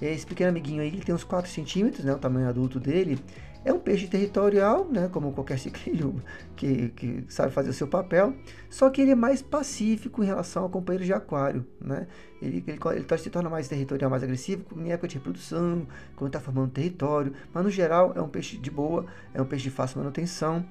Esse 0.00 0.26
pequeno 0.26 0.50
amiguinho 0.50 0.82
aí, 0.82 0.88
ele 0.88 1.00
tem 1.00 1.14
uns 1.14 1.22
4 1.22 1.48
centímetros, 1.48 2.04
né, 2.04 2.12
o 2.12 2.18
tamanho 2.18 2.48
adulto 2.48 2.80
dele, 2.80 3.20
é 3.64 3.72
um 3.72 3.78
peixe 3.78 4.06
territorial, 4.08 4.86
né, 4.90 5.08
como 5.12 5.32
qualquer 5.32 5.58
ciclilho 5.58 6.22
que, 6.56 6.88
que 6.90 7.24
sabe 7.28 7.52
fazer 7.52 7.70
o 7.70 7.72
seu 7.72 7.86
papel, 7.86 8.34
só 8.68 8.90
que 8.90 9.00
ele 9.00 9.12
é 9.12 9.14
mais 9.14 9.40
pacífico 9.40 10.22
em 10.22 10.26
relação 10.26 10.64
ao 10.64 10.68
companheiro 10.68 11.04
de 11.04 11.12
aquário. 11.12 11.66
Né? 11.80 12.06
Ele, 12.40 12.64
ele, 12.66 12.78
ele 12.94 13.04
tá, 13.04 13.16
se 13.16 13.30
torna 13.30 13.48
mais 13.48 13.68
territorial, 13.68 14.10
mais 14.10 14.22
agressivo 14.22 14.64
em 14.76 14.90
época 14.90 15.08
de 15.08 15.16
reprodução, 15.16 15.86
quando 16.16 16.28
está 16.28 16.40
formando 16.40 16.70
território, 16.70 17.32
mas 17.52 17.64
no 17.64 17.70
geral 17.70 18.12
é 18.16 18.20
um 18.20 18.28
peixe 18.28 18.56
de 18.56 18.70
boa, 18.70 19.06
é 19.32 19.40
um 19.40 19.46
peixe 19.46 19.64
de 19.64 19.70
fácil 19.70 19.98
manutenção. 19.98 20.64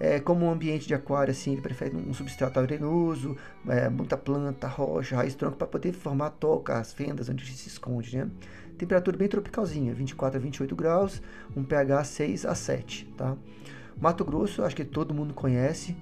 É, 0.00 0.18
como 0.18 0.46
um 0.46 0.50
ambiente 0.50 0.88
de 0.88 0.94
aquário, 0.94 1.30
assim, 1.30 1.52
ele 1.52 1.62
prefere 1.62 1.96
um 1.96 2.12
substrato 2.12 2.58
arenoso, 2.58 3.36
é, 3.68 3.88
muita 3.88 4.16
planta, 4.16 4.66
rocha, 4.66 5.14
raiz, 5.14 5.36
tronco, 5.36 5.56
para 5.56 5.68
poder 5.68 5.92
formar 5.92 6.30
toca, 6.30 6.76
as 6.78 6.92
fendas 6.92 7.28
onde 7.28 7.46
se 7.46 7.68
esconde, 7.68 8.16
né? 8.16 8.28
Temperatura 8.78 9.16
bem 9.16 9.28
tropicalzinha, 9.28 9.94
24 9.94 10.38
a 10.38 10.42
28 10.42 10.74
graus, 10.74 11.22
um 11.56 11.62
pH 11.62 12.04
6 12.04 12.46
a 12.46 12.54
7, 12.54 13.06
tá? 13.16 13.36
Mato 14.00 14.24
Grosso, 14.24 14.62
acho 14.62 14.74
que 14.74 14.84
todo 14.84 15.14
mundo 15.14 15.32
conhece, 15.32 15.96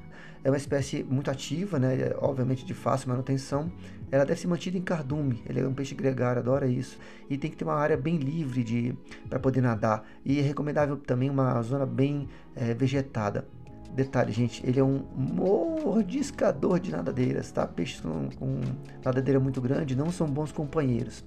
é 0.45 0.51
uma 0.51 0.57
espécie 0.57 1.05
muito 1.05 1.31
ativa, 1.31 1.79
né? 1.79 1.95
É, 1.95 2.17
obviamente 2.19 2.65
de 2.65 2.75
fácil 2.75 3.11
manutenção. 3.11 3.71
Ela 4.11 4.25
deve 4.25 4.41
ser 4.41 4.47
mantida 4.47 4.77
em 4.77 4.83
cardume, 4.83 5.43
ele 5.47 5.61
é 5.61 5.69
um 5.69 5.73
peixe 5.73 5.95
gregário, 5.95 6.41
adora 6.41 6.67
isso. 6.67 6.99
E 7.31 7.39
tem 7.39 7.51
que 7.51 7.57
ter 7.57 7.65
uma 7.65 7.75
área 7.75 7.97
bem 7.97 8.17
livre 8.17 8.65
de 8.65 8.95
para 9.29 9.39
poder 9.39 9.61
nadar. 9.61 10.05
E 10.25 10.39
é 10.39 10.43
recomendável 10.43 10.97
também 10.97 11.31
uma 11.31 11.61
zona 11.63 11.87
bem 11.87 12.29
é, 12.57 12.75
vegetada. 12.75 13.47
Detalhe, 13.95 14.33
gente, 14.33 14.67
ele 14.67 14.81
é 14.81 14.85
um 14.85 15.05
mordiscador 15.15 16.81
de 16.81 16.91
nadadeiras, 16.91 17.51
tá? 17.53 17.67
Peixes 17.67 18.01
com, 18.01 18.31
com 18.31 18.61
nadadeira 19.05 19.39
muito 19.39 19.61
grande 19.61 19.95
não 19.95 20.11
são 20.11 20.27
bons 20.27 20.51
companheiros 20.51 21.23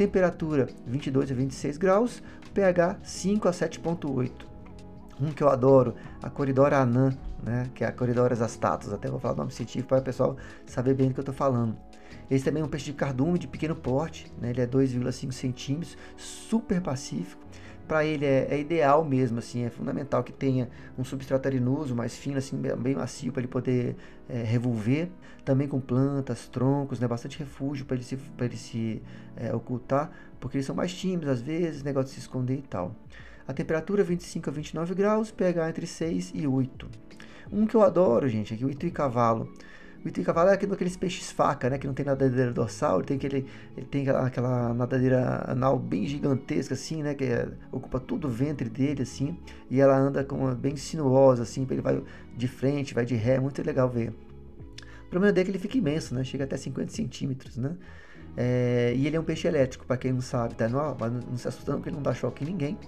temperatura 0.00 0.66
22 0.86 1.30
a 1.30 1.34
26 1.34 1.76
graus, 1.76 2.22
pH 2.54 3.00
5 3.02 3.46
a 3.46 3.50
7.8. 3.50 4.30
Um 5.20 5.30
que 5.30 5.42
eu 5.42 5.50
adoro, 5.50 5.94
a 6.22 6.30
Coridora 6.30 6.78
anã, 6.78 7.12
né? 7.42 7.68
Que 7.74 7.84
é 7.84 7.86
a 7.86 7.92
Coridora 7.92 8.32
astatus. 8.42 8.94
Até 8.94 9.10
vou 9.10 9.20
falar 9.20 9.34
o 9.34 9.36
nome 9.36 9.52
científico 9.52 9.90
para 9.90 9.98
o 9.98 10.02
pessoal 10.02 10.38
saber 10.64 10.94
bem 10.94 11.08
do 11.08 11.12
que 11.12 11.20
eu 11.20 11.22
estou 11.22 11.34
falando. 11.34 11.76
Esse 12.30 12.46
também 12.46 12.62
é 12.62 12.64
um 12.64 12.68
peixe 12.68 12.86
de 12.86 12.94
cardume 12.94 13.38
de 13.38 13.46
pequeno 13.46 13.76
porte, 13.76 14.32
né? 14.40 14.48
Ele 14.48 14.62
é 14.62 14.66
2,5 14.66 15.32
centímetros, 15.32 15.98
super 16.16 16.80
pacífico. 16.80 17.42
Para 17.90 18.04
ele 18.04 18.24
é, 18.24 18.46
é, 18.48 18.60
ideal 18.60 19.04
mesmo, 19.04 19.40
assim, 19.40 19.64
é 19.64 19.68
fundamental 19.68 20.22
que 20.22 20.32
tenha 20.32 20.70
um 20.96 21.02
substrato 21.02 21.48
arenoso 21.48 21.92
mais 21.92 22.16
fino, 22.16 22.38
assim, 22.38 22.56
bem 22.56 22.94
macio 22.94 23.32
para 23.32 23.40
ele 23.40 23.48
poder 23.48 23.96
é, 24.28 24.44
revolver. 24.44 25.08
Também 25.44 25.66
com 25.66 25.80
plantas, 25.80 26.46
troncos, 26.46 27.00
né? 27.00 27.08
Bastante 27.08 27.36
refúgio 27.40 27.84
para 27.84 27.96
ele 27.96 28.04
se, 28.04 28.16
ele 28.38 28.56
se 28.56 29.02
é, 29.34 29.52
ocultar, 29.52 30.08
porque 30.38 30.56
eles 30.56 30.66
são 30.66 30.76
mais 30.76 30.94
tímidos 30.94 31.28
às 31.30 31.40
vezes, 31.40 31.82
negócio 31.82 32.10
de 32.10 32.14
se 32.14 32.20
esconder 32.20 32.58
e 32.58 32.62
tal. 32.62 32.94
A 33.48 33.52
temperatura 33.52 34.04
25 34.04 34.48
a 34.48 34.52
29 34.52 34.94
graus, 34.94 35.32
pH 35.32 35.70
entre 35.70 35.84
6 35.84 36.30
e 36.32 36.46
8. 36.46 36.88
Um 37.50 37.66
que 37.66 37.74
eu 37.74 37.82
adoro, 37.82 38.28
gente, 38.28 38.54
aqui 38.54 38.64
o 38.64 38.70
itu 38.70 38.86
e 38.86 38.92
cavalo. 38.92 39.52
O 40.02 40.08
itu 40.08 40.22
e 40.22 40.24
cavalo 40.24 40.48
é 40.48 40.54
aqueles 40.54 40.96
peixes 40.96 41.30
faca, 41.30 41.68
né? 41.68 41.76
Que 41.78 41.86
não 41.86 41.92
tem 41.92 42.06
nadadeira 42.06 42.52
dorsal, 42.52 42.98
ele 42.98 43.06
tem, 43.06 43.16
aquele, 43.18 43.46
ele 43.76 43.86
tem 43.86 44.02
aquela, 44.02 44.26
aquela 44.26 44.74
nadadeira 44.74 45.44
anal 45.46 45.78
bem 45.78 46.06
gigantesca, 46.06 46.72
assim, 46.72 47.02
né? 47.02 47.14
Que 47.14 47.24
é, 47.24 47.48
ocupa 47.70 48.00
todo 48.00 48.26
o 48.26 48.30
ventre 48.30 48.70
dele, 48.70 49.02
assim. 49.02 49.38
E 49.68 49.78
ela 49.78 49.96
anda 49.98 50.24
com, 50.24 50.54
bem 50.54 50.74
sinuosa, 50.74 51.42
assim. 51.42 51.66
Ele 51.70 51.82
vai 51.82 52.02
de 52.34 52.48
frente, 52.48 52.94
vai 52.94 53.04
de 53.04 53.14
ré, 53.14 53.34
é 53.34 53.40
muito 53.40 53.62
legal 53.62 53.90
ver. 53.90 54.10
O 55.06 55.10
problema 55.10 55.32
dele 55.32 55.42
é 55.42 55.44
que 55.44 55.50
ele 55.50 55.58
fica 55.58 55.76
imenso, 55.76 56.14
né? 56.14 56.24
Chega 56.24 56.44
até 56.44 56.56
50 56.56 56.90
centímetros, 56.92 57.58
né? 57.58 57.76
É, 58.36 58.94
e 58.96 59.06
ele 59.06 59.16
é 59.16 59.20
um 59.20 59.24
peixe 59.24 59.46
elétrico, 59.46 59.84
para 59.84 59.98
quem 59.98 60.12
não 60.12 60.22
sabe, 60.22 60.54
tá? 60.54 60.66
Não, 60.66 60.96
não 60.96 61.36
se 61.36 61.46
assustando 61.46 61.78
porque 61.78 61.90
ele 61.90 61.96
não 61.96 62.02
dá 62.02 62.14
choque 62.14 62.42
em 62.42 62.46
ninguém 62.46 62.78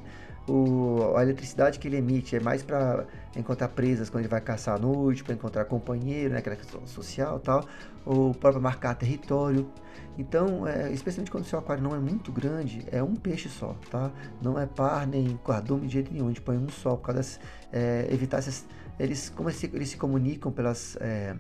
o, 0.49 1.14
a 1.16 1.22
eletricidade 1.22 1.78
que 1.78 1.87
ele 1.87 1.96
emite 1.96 2.37
é 2.37 2.40
mais 2.40 2.62
para 2.62 3.06
encontrar 3.37 3.68
presas 3.68 4.11
quando 4.11 4.22
ele 4.22 4.28
vai 4.28 4.40
caçar 4.40 4.76
à 4.76 4.78
noite, 4.78 5.22
para 5.22 5.34
encontrar 5.34 5.64
companheiro, 5.64 6.32
né, 6.32 6.38
aquela 6.38 6.56
questão 6.56 6.87
social 6.87 7.38
tal, 7.38 7.64
ou 8.04 8.34
para 8.34 8.58
marcar 8.58 8.94
território. 8.94 9.70
Então, 10.18 10.66
é, 10.66 10.92
especialmente 10.92 11.30
quando 11.30 11.44
o 11.44 11.46
seu 11.46 11.58
aquário 11.58 11.82
não 11.82 11.94
é 11.94 11.99
muito 11.99 12.30
grande, 12.32 12.84
é 12.90 13.02
um 13.02 13.14
peixe 13.14 13.49
só, 13.49 13.76
tá? 13.90 14.11
Não 14.42 14.58
é 14.58 14.66
par 14.66 15.06
nem 15.06 15.38
cardume 15.44 15.87
de 15.87 15.94
jeito 15.94 16.12
nenhum, 16.12 16.26
a 16.26 16.28
gente 16.28 16.42
põe 16.42 16.56
um 16.56 16.68
só, 16.68 16.96
por 16.96 17.06
causa 17.06 17.20
das, 17.20 17.40
é, 17.72 18.06
evitar 18.11 18.38
essas... 18.38 18.66
Eles, 18.99 19.30
como 19.30 19.49
eles 19.49 19.58
se, 19.58 19.70
eles 19.72 19.88
se 19.88 19.96
comunicam 19.96 20.52
pelas 20.52 20.96
é, 21.00 21.34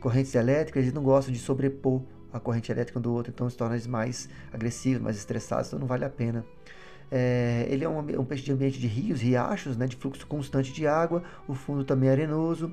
correntes 0.00 0.34
elétricas, 0.34 0.82
eles 0.82 0.94
não 0.94 1.02
gostam 1.02 1.32
de 1.32 1.40
sobrepor 1.40 2.00
a 2.32 2.40
corrente 2.40 2.70
elétrica 2.70 2.98
do 2.98 3.12
outro, 3.12 3.32
então 3.34 3.48
se 3.50 3.56
torna 3.56 3.76
mais 3.88 4.28
agressivos, 4.52 5.02
mais 5.02 5.16
estressados, 5.16 5.68
então 5.68 5.78
não 5.78 5.86
vale 5.86 6.04
a 6.04 6.10
pena. 6.10 6.44
É, 7.14 7.66
ele 7.68 7.84
é 7.84 7.88
um, 7.88 7.98
um, 7.98 8.24
peixe 8.24 8.42
de 8.42 8.52
ambiente 8.52 8.80
de 8.80 8.86
rios, 8.86 9.20
riachos, 9.20 9.76
né, 9.76 9.86
de 9.86 9.96
fluxo 9.96 10.26
constante 10.26 10.72
de 10.72 10.86
água, 10.86 11.22
o 11.46 11.52
fundo 11.52 11.84
também 11.84 12.08
é 12.08 12.12
arenoso. 12.12 12.72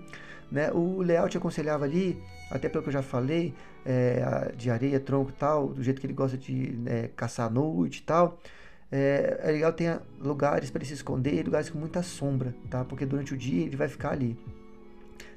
Né? 0.49 0.71
O 0.71 1.01
layout 1.01 1.37
aconselhava 1.37 1.83
ali, 1.83 2.17
até 2.49 2.69
pelo 2.69 2.81
que 2.81 2.87
eu 2.87 2.93
já 2.93 3.01
falei, 3.01 3.53
é, 3.85 4.53
de 4.55 4.71
areia, 4.71 4.97
tronco 4.97 5.31
e 5.31 5.33
tal, 5.33 5.67
do 5.67 5.83
jeito 5.83 5.99
que 5.99 6.07
ele 6.07 6.13
gosta 6.13 6.37
de 6.37 6.53
né, 6.53 7.09
caçar 7.17 7.47
à 7.47 7.49
noite 7.49 7.97
e 7.97 8.03
tal. 8.03 8.39
É, 8.89 9.41
é 9.43 9.51
legal 9.51 9.73
ter 9.73 9.99
lugares 10.21 10.71
para 10.71 10.79
ele 10.79 10.87
se 10.87 10.93
esconder, 10.93 11.43
lugares 11.45 11.69
com 11.69 11.77
muita 11.77 12.01
sombra, 12.01 12.55
tá? 12.69 12.85
Porque 12.85 13.05
durante 13.05 13.33
o 13.33 13.37
dia 13.37 13.65
ele 13.65 13.75
vai 13.75 13.89
ficar 13.89 14.11
ali. 14.11 14.37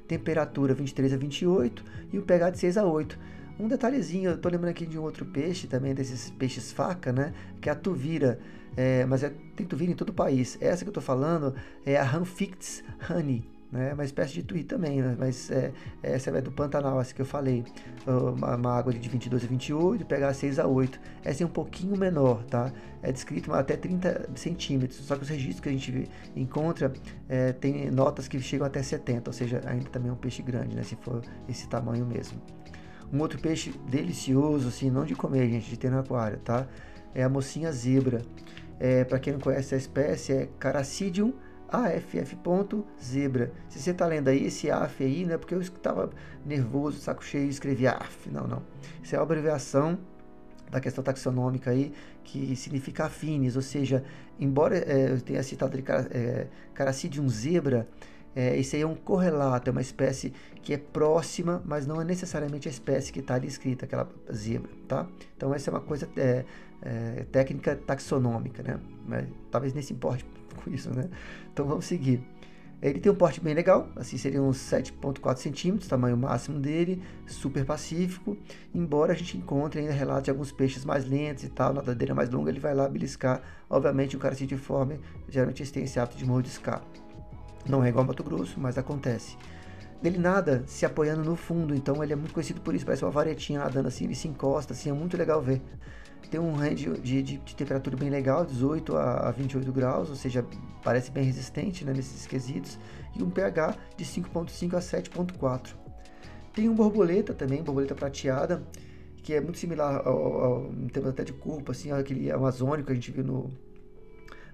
Temperatura 0.07 0.73
23 0.73 1.13
a 1.13 1.17
28 1.17 1.83
e 2.13 2.17
o 2.17 2.21
pH 2.21 2.51
de 2.51 2.59
6 2.59 2.77
a 2.77 2.85
8. 2.85 3.19
Um 3.59 3.67
detalhezinho, 3.67 4.31
eu 4.31 4.37
tô 4.37 4.49
lembrando 4.49 4.71
aqui 4.71 4.85
de 4.85 4.97
um 4.97 5.03
outro 5.03 5.25
peixe 5.25 5.67
também, 5.67 5.93
desses 5.93 6.31
peixes 6.31 6.71
faca, 6.71 7.11
né? 7.11 7.33
Que 7.61 7.69
é 7.69 7.71
a 7.71 7.75
tuvira 7.75 8.39
é, 8.75 9.05
mas 9.05 9.23
é, 9.23 9.31
tem 9.55 9.65
tuvira 9.65 9.91
em 9.91 9.95
todo 9.95 10.09
o 10.09 10.13
país. 10.13 10.57
Essa 10.59 10.83
que 10.83 10.89
eu 10.89 10.91
estou 10.91 11.03
falando 11.03 11.55
é 11.85 11.97
a 11.97 12.03
Hanficts 12.03 12.83
honey, 13.09 13.43
né? 13.71 13.93
uma 13.93 14.03
espécie 14.03 14.33
de 14.33 14.43
tuí 14.43 14.63
também, 14.63 15.01
né? 15.01 15.15
mas 15.17 15.51
é, 15.51 15.71
essa 16.01 16.31
é 16.31 16.41
do 16.41 16.51
Pantanal, 16.51 16.99
essa 16.99 17.13
que 17.13 17.21
eu 17.21 17.25
falei. 17.25 17.63
Uma, 18.05 18.55
uma, 18.55 18.77
água 18.77 18.91
de 18.91 19.07
22 19.07 19.43
a 19.43 19.47
28, 19.47 20.05
pegar 20.05 20.33
6 20.33 20.59
a 20.59 20.67
8. 20.67 20.99
Essa 21.23 21.43
é 21.43 21.45
um 21.45 21.49
pouquinho 21.49 21.95
menor, 21.95 22.43
tá? 22.45 22.71
É 23.01 23.11
descrito 23.11 23.53
até 23.53 23.77
30 23.77 24.31
centímetros, 24.35 24.99
só 25.05 25.15
que 25.15 25.23
os 25.23 25.29
registros 25.29 25.59
que 25.59 25.69
a 25.69 25.71
gente 25.71 26.09
encontra 26.35 26.91
é, 27.29 27.53
tem 27.53 27.91
notas 27.91 28.27
que 28.27 28.39
chegam 28.39 28.65
até 28.65 28.81
70, 28.81 29.29
ou 29.29 29.33
seja, 29.33 29.61
ainda 29.65 29.89
também 29.89 30.09
é 30.09 30.13
um 30.13 30.17
peixe 30.17 30.41
grande, 30.41 30.75
né? 30.75 30.83
se 30.83 30.95
for 30.95 31.21
esse 31.47 31.67
tamanho 31.67 32.05
mesmo. 32.05 32.41
Um 33.13 33.19
outro 33.21 33.39
peixe 33.39 33.71
delicioso, 33.87 34.67
assim, 34.69 34.89
não 34.89 35.05
de 35.05 35.13
comer, 35.13 35.47
gente, 35.47 35.69
de 35.69 35.77
ter 35.77 35.91
no 35.91 35.99
aquário, 35.99 36.39
tá? 36.39 36.67
É 37.13 37.23
a 37.23 37.29
mocinha 37.29 37.71
zebra. 37.71 38.23
É, 38.79 39.03
Para 39.03 39.19
quem 39.19 39.33
não 39.33 39.39
conhece 39.39 39.75
a 39.75 39.77
espécie, 39.77 40.33
é 40.33 40.49
Caracidium 40.57 41.31
aff.zebra. 41.73 43.51
Se 43.69 43.79
você 43.79 43.91
está 43.91 44.05
lendo 44.05 44.29
aí 44.29 44.45
esse 44.45 44.69
AF 44.69 45.03
aí, 45.03 45.25
não 45.25 45.33
é 45.33 45.37
porque 45.37 45.53
eu 45.53 45.61
estava 45.61 46.09
nervoso, 46.45 46.99
saco 46.99 47.23
cheio 47.23 47.45
e 47.45 47.49
escrevi 47.49 47.87
AF. 47.87 48.29
Não, 48.31 48.47
não. 48.47 48.63
Isso 49.01 49.15
é 49.15 49.19
uma 49.19 49.23
abreviação 49.23 49.97
da 50.69 50.79
questão 50.79 51.03
taxonômica 51.03 51.69
aí, 51.69 51.93
que 52.23 52.55
significa 52.55 53.05
afines, 53.05 53.55
ou 53.55 53.61
seja, 53.61 54.03
embora 54.39 54.75
é, 54.77 55.11
eu 55.11 55.21
tenha 55.21 55.43
citado 55.43 55.77
de 55.77 55.83
é, 56.11 56.47
Caracidium 56.73 57.29
zebra, 57.29 57.87
é, 58.35 58.57
esse 58.57 58.75
aí 58.75 58.81
é 58.81 58.87
um 58.87 58.95
correlato, 58.95 59.69
é 59.69 59.71
uma 59.71 59.81
espécie 59.81 60.33
que 60.61 60.73
é 60.73 60.77
próxima, 60.77 61.61
mas 61.65 61.85
não 61.85 62.01
é 62.01 62.03
necessariamente 62.03 62.67
a 62.67 62.71
espécie 62.71 63.11
que 63.11 63.19
está 63.19 63.35
ali 63.35 63.47
escrita, 63.47 63.85
aquela 63.85 64.09
zebra, 64.33 64.71
tá? 64.87 65.07
Então 65.35 65.53
essa 65.53 65.69
é 65.69 65.71
uma 65.73 65.81
coisa 65.81 66.09
é, 66.17 66.45
é, 66.81 67.25
técnica 67.31 67.75
taxonômica, 67.75 68.63
né? 68.63 68.79
Mas, 69.07 69.27
talvez 69.51 69.73
nem 69.73 69.83
se 69.83 69.93
importe 69.93 70.25
com 70.63 70.69
isso, 70.71 70.89
né? 70.93 71.09
Então 71.51 71.65
vamos 71.65 71.85
seguir. 71.85 72.23
Ele 72.81 72.99
tem 72.99 73.09
um 73.09 73.15
porte 73.15 73.39
bem 73.39 73.53
legal, 73.53 73.87
assim 73.95 74.17
seria 74.17 74.41
uns 74.41 74.57
7,4 74.57 75.37
centímetros, 75.37 75.87
tamanho 75.87 76.17
máximo 76.17 76.59
dele, 76.59 77.01
super 77.25 77.63
pacífico. 77.63 78.35
Embora 78.75 79.13
a 79.13 79.15
gente 79.15 79.37
encontre 79.37 79.79
ainda 79.79 79.93
relatos 79.93 80.23
de 80.23 80.31
alguns 80.31 80.51
peixes 80.51 80.83
mais 80.83 81.05
lentos 81.05 81.45
e 81.45 81.49
tal, 81.49 81.73
nadadeira 81.73 82.13
mais 82.13 82.29
longa, 82.29 82.49
ele 82.49 82.59
vai 82.59 82.75
lá 82.75 82.89
beliscar. 82.89 83.41
Obviamente, 83.69 84.17
o 84.17 84.19
caracitiforme 84.19 84.99
geralmente 85.29 85.61
eles 85.61 85.71
têm 85.71 85.85
esse 85.85 85.97
hábito 85.97 86.17
de 86.17 86.25
mordiscar. 86.25 86.83
Não 87.67 87.83
é 87.83 87.89
igual 87.89 88.03
ao 88.03 88.07
Mato 88.07 88.23
Grosso, 88.23 88.59
mas 88.59 88.77
acontece. 88.77 89.37
Ele 90.03 90.17
nada 90.17 90.63
se 90.67 90.85
apoiando 90.85 91.23
no 91.23 91.35
fundo, 91.35 91.73
então 91.73 92.03
ele 92.03 92.11
é 92.11 92.15
muito 92.15 92.33
conhecido 92.33 92.59
por 92.59 92.75
isso. 92.75 92.85
Parece 92.85 93.05
uma 93.05 93.11
varetinha 93.11 93.59
nadando 93.59 93.87
assim, 93.87 94.03
ele 94.03 94.15
se 94.15 94.27
encosta, 94.27 94.73
assim, 94.73 94.89
é 94.89 94.93
muito 94.93 95.15
legal 95.15 95.41
ver. 95.41 95.61
Tem 96.29 96.39
um 96.39 96.53
range 96.53 96.89
de, 96.99 97.21
de, 97.21 97.37
de 97.37 97.55
temperatura 97.55 97.95
bem 97.95 98.09
legal, 98.09 98.43
18 98.43 98.97
a, 98.97 99.29
a 99.29 99.31
28 99.31 99.71
graus, 99.71 100.09
ou 100.09 100.15
seja, 100.15 100.43
parece 100.83 101.11
bem 101.11 101.23
resistente 101.23 101.85
né, 101.85 101.93
nesses 101.93 102.25
quesitos. 102.25 102.79
E 103.15 103.21
um 103.21 103.29
pH 103.29 103.77
de 103.95 104.03
5.5 104.03 104.73
a 104.73 104.79
7.4. 104.79 105.75
Tem 106.53 106.67
um 106.67 106.73
borboleta 106.73 107.33
também, 107.33 107.61
borboleta 107.61 107.93
prateada, 107.93 108.63
que 109.17 109.33
é 109.33 109.39
muito 109.39 109.57
similar 109.57 110.05
ao, 110.05 110.43
ao, 110.43 110.73
em 110.73 110.87
termos 110.87 111.11
até 111.11 111.23
de 111.23 111.33
corpo, 111.33 111.71
assim, 111.71 111.91
aquele 111.91 112.31
amazônico 112.31 112.87
que 112.87 112.91
a 112.91 112.95
gente 112.95 113.11
viu 113.11 113.23
no, 113.23 113.51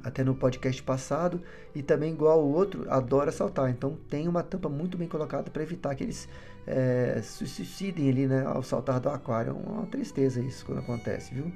até 0.04 0.24
no 0.24 0.36
podcast 0.36 0.82
passado, 0.84 1.42
e 1.76 1.82
também 1.82 2.14
igual 2.14 2.44
o 2.44 2.52
outro, 2.54 2.86
adora 2.90 3.32
saltar. 3.32 3.70
Então 3.70 3.98
tem 4.10 4.28
uma 4.28 4.44
tampa 4.44 4.70
muito 4.70 4.98
bem 4.98 5.08
colocada 5.08 5.50
para 5.52 5.62
evitar 5.62 5.96
que 5.96 6.04
eles 6.04 6.28
é, 6.66 7.20
se 7.22 7.48
suicidem 7.48 8.10
ali 8.10 8.28
né, 8.28 8.44
ao 8.46 8.64
saltar 8.64 9.00
do 9.00 9.10
aquário. 9.10 9.52
É 9.52 9.70
uma 9.70 9.86
tristeza 9.86 10.40
isso 10.42 10.66
quando 10.66 10.80
acontece, 10.80 11.34
viu? 11.34 11.52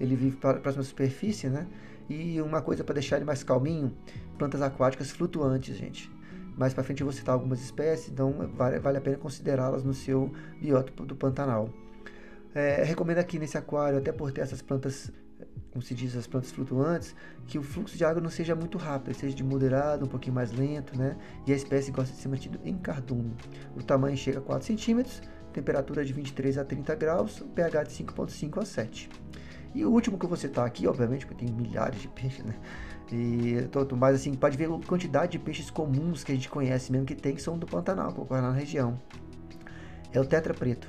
Ele 0.00 0.16
vive 0.16 0.36
próximo 0.36 0.80
à 0.80 0.84
superfície, 0.84 1.48
né? 1.48 1.66
E 2.08 2.40
uma 2.40 2.60
coisa 2.60 2.84
para 2.84 2.94
deixar 2.94 3.16
ele 3.16 3.24
mais 3.24 3.42
calminho, 3.42 3.96
plantas 4.38 4.60
aquáticas 4.60 5.10
flutuantes, 5.10 5.76
gente. 5.76 6.10
Mais 6.56 6.72
para 6.72 6.84
frente 6.84 7.00
eu 7.00 7.06
vou 7.06 7.12
citar 7.12 7.34
algumas 7.34 7.60
espécies, 7.60 8.10
então 8.10 8.32
vale, 8.54 8.78
vale 8.78 8.98
a 8.98 9.00
pena 9.00 9.16
considerá-las 9.16 9.82
no 9.82 9.94
seu 9.94 10.32
biótopo 10.60 11.04
do 11.04 11.16
Pantanal. 11.16 11.70
É, 12.54 12.84
recomendo 12.84 13.18
aqui 13.18 13.38
nesse 13.38 13.58
aquário, 13.58 13.98
até 13.98 14.12
por 14.12 14.30
ter 14.30 14.42
essas 14.42 14.62
plantas 14.62 15.10
como 15.74 15.82
se 15.82 15.94
diz, 15.94 16.16
as 16.16 16.26
plantas 16.26 16.52
flutuantes, 16.52 17.16
que 17.46 17.58
o 17.58 17.62
fluxo 17.62 17.96
de 17.96 18.04
água 18.04 18.22
não 18.22 18.30
seja 18.30 18.54
muito 18.54 18.78
rápido, 18.78 19.14
seja 19.14 19.34
de 19.34 19.42
moderado, 19.42 20.04
um 20.04 20.08
pouquinho 20.08 20.34
mais 20.34 20.52
lento, 20.52 20.96
né? 20.96 21.16
E 21.46 21.52
a 21.52 21.56
espécie 21.56 21.90
gosta 21.90 22.14
de 22.14 22.20
ser 22.20 22.28
mantida 22.28 22.60
em 22.64 22.76
cardume. 22.78 23.34
O 23.76 23.82
tamanho 23.82 24.16
chega 24.16 24.38
a 24.38 24.42
4 24.42 24.66
centímetros, 24.66 25.20
temperatura 25.52 26.04
de 26.04 26.12
23 26.12 26.58
a 26.58 26.64
30 26.64 26.94
graus, 26.94 27.42
pH 27.54 27.82
de 27.82 27.92
5,5 27.92 28.62
a 28.62 28.64
7. 28.64 29.10
E 29.74 29.84
o 29.84 29.90
último 29.90 30.16
que 30.16 30.24
eu 30.24 30.28
vou 30.28 30.38
citar 30.38 30.64
aqui, 30.64 30.86
obviamente, 30.86 31.26
porque 31.26 31.44
tem 31.44 31.52
milhares 31.52 32.00
de 32.00 32.06
peixes, 32.06 32.44
né? 32.44 32.54
E 33.12 33.66
todo, 33.72 33.96
mas 33.96 34.14
assim, 34.14 34.32
pode 34.34 34.56
ver 34.56 34.70
a 34.70 34.86
quantidade 34.86 35.32
de 35.32 35.38
peixes 35.40 35.70
comuns 35.70 36.22
que 36.22 36.30
a 36.30 36.34
gente 36.34 36.48
conhece 36.48 36.92
mesmo 36.92 37.06
que 37.06 37.14
tem, 37.14 37.34
que 37.34 37.42
são 37.42 37.58
do 37.58 37.66
Pantanal, 37.66 38.12
que 38.12 38.20
ocorre 38.20 38.40
na 38.40 38.52
região. 38.52 39.00
É 40.12 40.20
o 40.20 40.24
tetra 40.24 40.54
preto. 40.54 40.88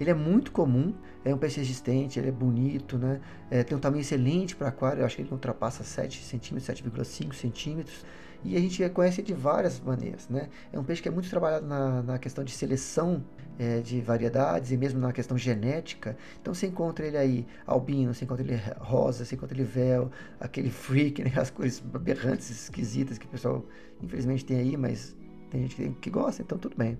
Ele 0.00 0.10
é 0.10 0.14
muito 0.14 0.52
comum, 0.52 0.94
é 1.24 1.34
um 1.34 1.38
peixe 1.38 1.58
resistente, 1.58 2.18
ele 2.18 2.28
é 2.28 2.32
bonito, 2.32 2.96
né? 2.96 3.20
É, 3.50 3.62
tem 3.62 3.76
um 3.76 3.80
tamanho 3.80 4.00
excelente 4.00 4.54
para 4.54 4.68
aquário, 4.68 5.00
eu 5.00 5.06
acho 5.06 5.16
que 5.16 5.22
ele 5.22 5.28
não 5.28 5.36
ultrapassa 5.36 5.82
7 5.82 6.22
centímetros, 6.22 6.68
7,5 6.68 7.34
centímetros. 7.34 8.04
E 8.44 8.56
a 8.56 8.60
gente 8.60 8.88
conhece 8.90 9.20
de 9.20 9.34
várias 9.34 9.80
maneiras, 9.80 10.28
né? 10.28 10.48
É 10.72 10.78
um 10.78 10.84
peixe 10.84 11.02
que 11.02 11.08
é 11.08 11.10
muito 11.10 11.28
trabalhado 11.28 11.66
na, 11.66 12.02
na 12.02 12.18
questão 12.18 12.44
de 12.44 12.52
seleção 12.52 13.24
é, 13.58 13.80
de 13.80 14.00
variedades 14.00 14.70
e 14.70 14.76
mesmo 14.76 15.00
na 15.00 15.12
questão 15.12 15.36
genética. 15.36 16.16
Então 16.40 16.54
você 16.54 16.68
encontra 16.68 17.04
ele 17.04 17.16
aí 17.16 17.46
albino, 17.66 18.14
você 18.14 18.24
encontra 18.24 18.44
ele 18.44 18.60
rosa, 18.78 19.24
você 19.24 19.34
encontra 19.34 19.56
ele 19.56 19.64
véu, 19.64 20.10
aquele 20.38 20.70
freak, 20.70 21.24
né? 21.24 21.32
as 21.36 21.50
cores 21.50 21.82
aberrantes, 21.92 22.48
esquisitas 22.48 23.18
que 23.18 23.26
o 23.26 23.28
pessoal 23.28 23.64
infelizmente 24.00 24.44
tem 24.44 24.58
aí, 24.58 24.76
mas 24.76 25.16
tem 25.50 25.62
gente 25.62 25.74
que, 25.74 25.90
que 26.02 26.10
gosta, 26.10 26.40
então 26.40 26.56
tudo 26.56 26.76
bem. 26.76 26.96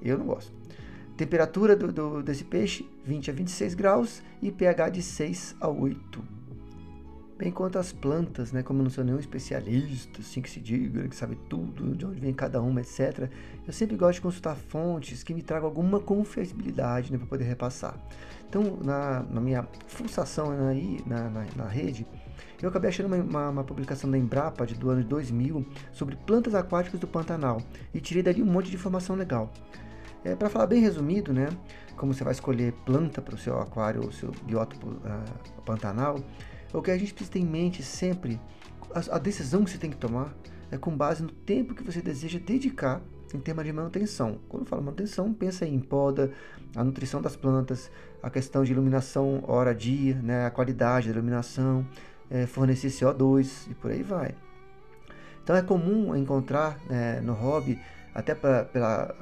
Eu 0.00 0.16
não 0.16 0.26
gosto. 0.26 0.52
Temperatura 1.18 1.76
do, 1.76 1.92
do, 1.92 2.22
desse 2.22 2.44
peixe, 2.44 2.88
20 3.04 3.30
a 3.30 3.34
26 3.34 3.74
graus 3.74 4.22
e 4.40 4.50
pH 4.50 4.88
de 4.88 5.02
6 5.02 5.56
a 5.60 5.68
8 5.68 6.38
bem 7.38 7.52
quanto 7.52 7.78
as 7.78 7.92
plantas, 7.92 8.50
né? 8.50 8.64
Como 8.64 8.80
eu 8.80 8.82
não 8.82 8.90
sou 8.90 9.04
nenhum 9.04 9.20
especialista, 9.20 10.20
assim 10.20 10.42
que 10.42 10.50
se 10.50 10.58
diga, 10.58 11.06
que 11.06 11.14
sabe 11.14 11.36
tudo, 11.48 11.94
de 11.94 12.04
onde 12.04 12.20
vem 12.20 12.34
cada 12.34 12.60
uma, 12.60 12.80
etc. 12.80 13.30
Eu 13.64 13.72
sempre 13.72 13.96
gosto 13.96 14.14
de 14.14 14.22
consultar 14.22 14.56
fontes 14.56 15.22
que 15.22 15.32
me 15.32 15.40
tragam 15.40 15.68
alguma 15.68 16.00
confiabilidade 16.00 17.12
né, 17.12 17.18
para 17.18 17.28
poder 17.28 17.44
repassar. 17.44 17.96
Então, 18.48 18.78
na, 18.82 19.22
na 19.22 19.40
minha 19.40 19.68
fuçação 19.86 20.50
aí 20.66 21.00
na, 21.06 21.30
na, 21.30 21.46
na, 21.54 21.68
rede, 21.68 22.04
eu 22.60 22.68
acabei 22.68 22.88
achando 22.88 23.06
uma, 23.06 23.16
uma, 23.16 23.50
uma, 23.50 23.64
publicação 23.64 24.10
da 24.10 24.18
Embrapa 24.18 24.66
de, 24.66 24.74
do 24.74 24.90
ano 24.90 25.02
de 25.02 25.08
2000 25.08 25.64
sobre 25.92 26.16
plantas 26.16 26.56
aquáticas 26.56 26.98
do 26.98 27.06
Pantanal 27.06 27.62
e 27.94 28.00
tirei 28.00 28.22
dali 28.22 28.42
um 28.42 28.46
monte 28.46 28.68
de 28.68 28.74
informação 28.74 29.14
legal. 29.14 29.52
É, 30.24 30.34
para 30.34 30.48
falar 30.48 30.66
bem 30.66 30.80
resumido, 30.80 31.32
né, 31.32 31.48
como 31.96 32.12
você 32.12 32.24
vai 32.24 32.32
escolher 32.32 32.72
planta 32.84 33.22
para 33.22 33.34
o 33.34 33.38
seu 33.38 33.58
aquário 33.58 34.04
ou 34.04 34.12
seu 34.12 34.30
biótopo 34.44 34.88
uh, 34.88 35.62
pantanal, 35.64 36.18
o 36.72 36.82
que 36.82 36.90
a 36.90 36.98
gente 36.98 37.14
precisa 37.14 37.32
ter 37.32 37.38
em 37.38 37.46
mente 37.46 37.82
sempre, 37.82 38.40
a, 38.94 39.16
a 39.16 39.18
decisão 39.18 39.64
que 39.64 39.70
você 39.70 39.78
tem 39.78 39.90
que 39.90 39.96
tomar 39.96 40.34
é 40.70 40.76
com 40.76 40.94
base 40.96 41.22
no 41.22 41.30
tempo 41.30 41.74
que 41.74 41.82
você 41.82 42.02
deseja 42.02 42.38
dedicar 42.38 43.00
em 43.34 43.38
termos 43.38 43.64
de 43.64 43.72
manutenção. 43.72 44.38
Quando 44.48 44.62
eu 44.62 44.66
falo 44.66 44.82
manutenção, 44.82 45.32
pensa 45.32 45.66
em 45.66 45.78
poda, 45.78 46.32
a 46.74 46.82
nutrição 46.82 47.20
das 47.20 47.36
plantas, 47.36 47.90
a 48.22 48.30
questão 48.30 48.64
de 48.64 48.72
iluminação 48.72 49.42
hora-dia, 49.46 50.14
né, 50.16 50.46
a 50.46 50.50
qualidade 50.50 51.08
da 51.08 51.14
iluminação, 51.14 51.86
é, 52.30 52.46
fornecer 52.46 52.88
CO2 52.88 53.70
e 53.70 53.74
por 53.74 53.90
aí 53.90 54.02
vai. 54.02 54.34
Então 55.42 55.56
é 55.56 55.62
comum 55.62 56.14
encontrar 56.14 56.78
é, 56.90 57.20
no 57.20 57.32
hobby, 57.32 57.78
até 58.14 58.34
pra, 58.34 58.64
pela, 58.64 59.14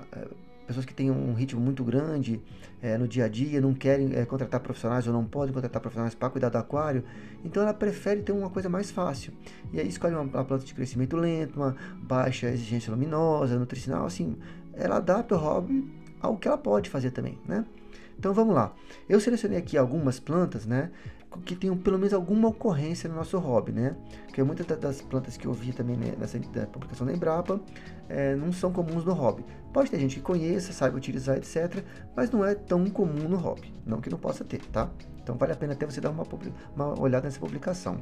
pessoas 0.66 0.84
que 0.84 0.92
têm 0.92 1.10
um 1.10 1.32
ritmo 1.34 1.60
muito 1.60 1.84
grande 1.84 2.40
é, 2.82 2.98
no 2.98 3.06
dia 3.06 3.24
a 3.24 3.28
dia, 3.28 3.60
não 3.60 3.72
querem 3.72 4.14
é, 4.14 4.24
contratar 4.24 4.60
profissionais 4.60 5.06
ou 5.06 5.12
não 5.12 5.24
podem 5.24 5.54
contratar 5.54 5.80
profissionais 5.80 6.14
para 6.14 6.28
cuidar 6.28 6.48
do 6.48 6.58
aquário, 6.58 7.04
então 7.44 7.62
ela 7.62 7.72
prefere 7.72 8.22
ter 8.22 8.32
uma 8.32 8.50
coisa 8.50 8.68
mais 8.68 8.90
fácil. 8.90 9.32
E 9.72 9.80
aí 9.80 9.88
escolhe 9.88 10.14
uma, 10.14 10.22
uma 10.22 10.44
planta 10.44 10.64
de 10.64 10.74
crescimento 10.74 11.16
lento, 11.16 11.56
uma 11.56 11.76
baixa 12.02 12.48
exigência 12.48 12.90
luminosa, 12.90 13.58
nutricional, 13.58 14.06
assim, 14.06 14.36
ela 14.74 14.96
adapta 14.96 15.34
o 15.34 15.38
hobby 15.38 15.90
ao 16.20 16.36
que 16.36 16.48
ela 16.48 16.58
pode 16.58 16.90
fazer 16.90 17.10
também, 17.10 17.38
né? 17.46 17.64
Então 18.18 18.32
vamos 18.32 18.54
lá. 18.54 18.74
Eu 19.08 19.20
selecionei 19.20 19.58
aqui 19.58 19.76
algumas 19.76 20.18
plantas, 20.18 20.66
né? 20.66 20.90
Que 21.44 21.54
tenham 21.54 21.76
pelo 21.76 21.98
menos 21.98 22.12
alguma 22.12 22.48
ocorrência 22.48 23.08
no 23.08 23.16
nosso 23.16 23.38
hobby, 23.38 23.72
né? 23.72 23.96
Porque 24.26 24.42
muitas 24.42 24.66
das 24.78 25.02
plantas 25.02 25.36
que 25.36 25.46
eu 25.46 25.52
vi 25.52 25.72
também 25.72 25.96
né, 25.96 26.14
nessa 26.18 26.38
publicação 26.66 27.06
da 27.06 27.12
Embrapa 27.12 27.60
é, 28.08 28.34
não 28.34 28.52
são 28.52 28.72
comuns 28.72 29.04
no 29.04 29.12
hobby. 29.12 29.44
Pode 29.72 29.90
ter 29.90 29.98
gente 29.98 30.16
que 30.16 30.22
conheça, 30.22 30.72
saiba 30.72 30.96
utilizar, 30.96 31.36
etc., 31.36 31.84
mas 32.14 32.30
não 32.30 32.44
é 32.44 32.54
tão 32.54 32.86
comum 32.86 33.28
no 33.28 33.36
hobby. 33.36 33.72
Não 33.84 34.00
que 34.00 34.08
não 34.08 34.18
possa 34.18 34.44
ter, 34.44 34.60
tá? 34.66 34.90
Então 35.22 35.36
vale 35.36 35.52
a 35.52 35.56
pena 35.56 35.72
até 35.72 35.84
você 35.84 36.00
dar 36.00 36.10
uma, 36.10 36.26
uma 36.74 37.00
olhada 37.00 37.26
nessa 37.26 37.40
publicação. 37.40 37.98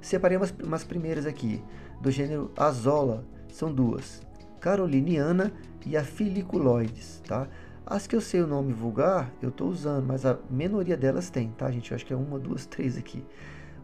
Separei 0.00 0.36
umas, 0.36 0.54
umas 0.62 0.84
primeiras 0.84 1.26
aqui, 1.26 1.62
do 2.00 2.10
gênero 2.10 2.50
Azola, 2.56 3.24
são 3.52 3.72
duas, 3.72 4.22
Caroliniana 4.60 5.52
e 5.84 5.96
a 5.96 6.04
Filiculoides, 6.04 7.22
tá? 7.26 7.48
As 7.90 8.06
que 8.06 8.14
eu 8.14 8.20
sei 8.20 8.42
o 8.42 8.46
nome 8.46 8.70
vulgar, 8.70 9.32
eu 9.40 9.48
estou 9.48 9.70
usando, 9.70 10.04
mas 10.04 10.26
a 10.26 10.38
minoria 10.50 10.94
delas 10.94 11.30
tem, 11.30 11.48
tá, 11.52 11.70
gente? 11.70 11.90
Eu 11.90 11.94
acho 11.94 12.04
que 12.04 12.12
é 12.12 12.16
uma, 12.16 12.38
duas, 12.38 12.66
três 12.66 12.98
aqui. 12.98 13.24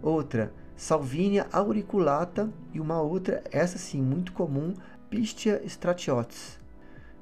Outra, 0.02 0.52
Salvinia 0.76 1.46
auriculata 1.50 2.50
e 2.74 2.80
uma 2.80 3.00
outra, 3.00 3.42
essa 3.50 3.78
sim, 3.78 4.02
muito 4.02 4.34
comum, 4.34 4.74
Pistia 5.08 5.62
stratiotes. 5.64 6.60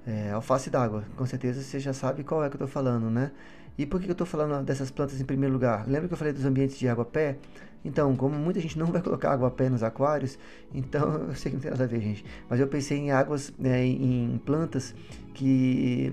É, 0.05 0.33
alface 0.33 0.71
d'água, 0.71 1.05
com 1.15 1.25
certeza 1.25 1.63
você 1.63 1.79
já 1.79 1.93
sabe 1.93 2.25
qual 2.25 2.43
é 2.43 2.49
que 2.49 2.57
eu 2.57 2.65
estou 2.65 2.67
falando, 2.67 3.09
né? 3.09 3.31
E 3.79 3.87
por 3.87 4.01
que 4.01 4.09
eu 4.09 4.13
estou 4.13 4.27
falando 4.27 4.65
dessas 4.65 4.91
plantas 4.91 5.21
em 5.21 5.25
primeiro 5.25 5.53
lugar? 5.53 5.87
Lembra 5.87 6.09
que 6.09 6.15
eu 6.15 6.19
falei 6.19 6.33
dos 6.33 6.45
ambientes 6.45 6.77
de 6.77 6.89
água 6.89 7.03
a 7.03 7.07
pé? 7.07 7.39
Então, 7.85 8.17
como 8.17 8.35
muita 8.35 8.59
gente 8.59 8.77
não 8.77 8.87
vai 8.91 9.01
colocar 9.01 9.31
água 9.31 9.47
a 9.47 9.51
pé 9.53 9.69
nos 9.69 9.85
aquários, 9.85 10.37
então 10.75 11.27
eu 11.31 11.35
sei 11.37 11.53
que 11.53 11.59
não 11.59 11.63
tem 11.63 11.71
nada 11.71 11.85
a 11.85 11.87
ver, 11.87 12.01
gente. 12.01 12.25
Mas 12.51 12.59
eu 12.59 12.67
pensei 12.67 12.99
em 12.99 13.13
águas, 13.13 13.53
né, 13.57 13.87
em 13.87 14.41
plantas 14.45 14.93
que 15.33 16.13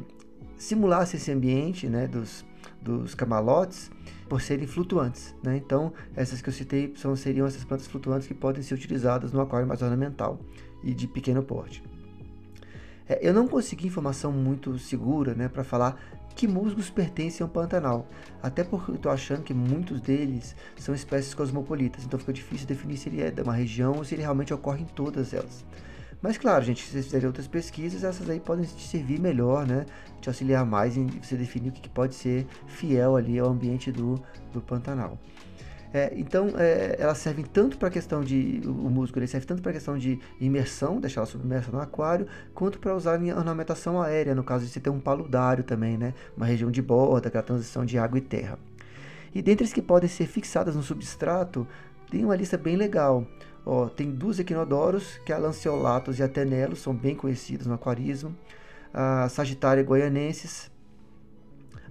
simulasse 0.60 1.16
esse 1.16 1.32
ambiente 1.32 1.88
né, 1.88 2.06
dos, 2.06 2.46
dos 2.80 3.16
camalotes 3.16 3.90
por 4.28 4.42
serem 4.42 4.68
flutuantes. 4.68 5.34
Né? 5.42 5.58
Então, 5.58 5.92
essas 6.16 6.42
que 6.42 6.50
eu 6.50 6.54
citei 6.54 6.94
são, 6.96 7.16
seriam 7.16 7.48
essas 7.48 7.64
plantas 7.64 7.88
flutuantes 7.88 8.28
que 8.28 8.34
podem 8.36 8.62
ser 8.62 8.76
utilizadas 8.76 9.32
no 9.32 9.42
aquário 9.42 9.68
mais 9.68 9.82
ornamental 9.82 10.40
e 10.84 10.94
de 10.94 11.08
pequeno 11.08 11.42
porte. 11.42 11.82
É, 13.08 13.28
eu 13.28 13.34
não 13.34 13.48
consegui 13.48 13.88
informação 13.88 14.32
muito 14.32 14.78
segura 14.78 15.34
né, 15.34 15.48
para 15.48 15.64
falar 15.64 16.00
que 16.36 16.48
musgos 16.48 16.90
pertencem 16.90 17.44
ao 17.44 17.50
Pantanal, 17.50 18.08
até 18.42 18.64
porque 18.64 18.92
eu 18.92 18.96
estou 18.96 19.12
achando 19.12 19.44
que 19.44 19.54
muitos 19.54 20.00
deles 20.00 20.56
são 20.78 20.94
espécies 20.94 21.34
cosmopolitas, 21.34 22.06
então 22.06 22.20
fica 22.20 22.32
difícil 22.32 22.68
definir 22.68 22.98
se 22.98 23.10
ele 23.10 23.22
é 23.22 23.32
de 23.32 23.42
uma 23.42 23.54
região 23.54 23.94
ou 23.98 24.06
se 24.06 24.16
ele 24.16 24.22
realmente 24.22 24.54
ocorre 24.54 24.84
em 24.84 24.86
todas 24.86 25.34
elas. 25.34 25.66
Mas 26.22 26.38
claro, 26.38 26.64
gente, 26.66 26.84
se 26.84 26.92
vocês 26.92 27.06
fizerem 27.06 27.28
outras 27.28 27.48
pesquisas, 27.48 28.04
essas 28.04 28.30
aí 28.30 28.40
podem 28.40 28.66
te 28.66 28.86
servir 28.86 29.20
melhor, 29.20 29.66
né? 29.66 29.86
Te 30.20 30.28
auxiliar 30.28 30.66
mais 30.66 30.98
em 30.98 31.08
você 31.08 31.38
definir 31.38 31.70
o 31.70 31.72
que, 31.72 31.88
pode 31.88 32.16
ser 32.16 32.46
fiel 32.68 33.16
ali 33.16 33.40
ao 33.40 33.50
ambiente 33.50 33.92
do, 33.92 34.22
do 34.52 34.60
Pantanal. 34.62 35.18
É, 35.94 36.14
então, 36.16 36.50
é, 36.58 36.98
elas 37.00 37.18
servem 37.18 37.44
tanto 37.44 37.78
para 37.78 37.88
a 37.88 37.92
questão 37.92 38.22
de. 38.22 38.62
O 38.66 38.90
músculo 38.90 39.22
ele 39.22 39.28
serve 39.28 39.48
tanto 39.48 39.62
para 39.62 39.72
a 39.72 39.74
questão 39.74 39.98
de 39.98 40.20
imersão, 40.40 41.00
deixar 41.00 41.22
ela 41.22 41.26
submersa 41.26 41.72
no 41.72 41.80
aquário, 41.80 42.28
quanto 42.54 42.80
para 42.80 42.94
usar 42.94 43.20
em 43.20 43.32
ornamentação 43.32 44.00
aérea, 44.00 44.36
no 44.36 44.44
caso 44.44 44.66
de 44.66 44.72
você 44.72 44.80
ter 44.80 44.90
um 44.90 45.00
paludário 45.00 45.64
também, 45.64 45.98
né? 45.98 46.14
Uma 46.36 46.46
região 46.46 46.70
de 46.70 46.82
borda, 46.82 47.30
aquela 47.30 47.44
transição 47.44 47.86
de 47.86 47.98
água 47.98 48.20
e 48.20 48.22
terra. 48.22 48.60
E 49.34 49.42
dentre 49.42 49.66
as 49.66 49.74
que 49.74 49.82
podem 49.82 50.10
ser 50.10 50.28
fixadas 50.28 50.76
no 50.76 50.84
substrato, 50.84 51.68
tem 52.12 52.26
uma 52.26 52.36
lista 52.36 52.58
bem 52.58 52.76
legal. 52.76 53.26
Ó, 53.66 53.88
tem 53.88 54.12
duas 54.12 54.40
equinodoros, 54.40 55.20
que 55.26 55.32
é 55.32 55.36
a 55.36 55.40
Lanceolatus 55.40 56.20
e 56.20 56.24
a 56.24 56.28
Tenelo, 56.28 56.76
são 56.76 56.96
bem 56.96 57.16
conhecidos 57.16 57.68
no 57.68 57.74
aquarismo. 57.74 58.36
A 58.94 59.30
Sagitária 59.30 59.84
goianensis, 59.84 60.72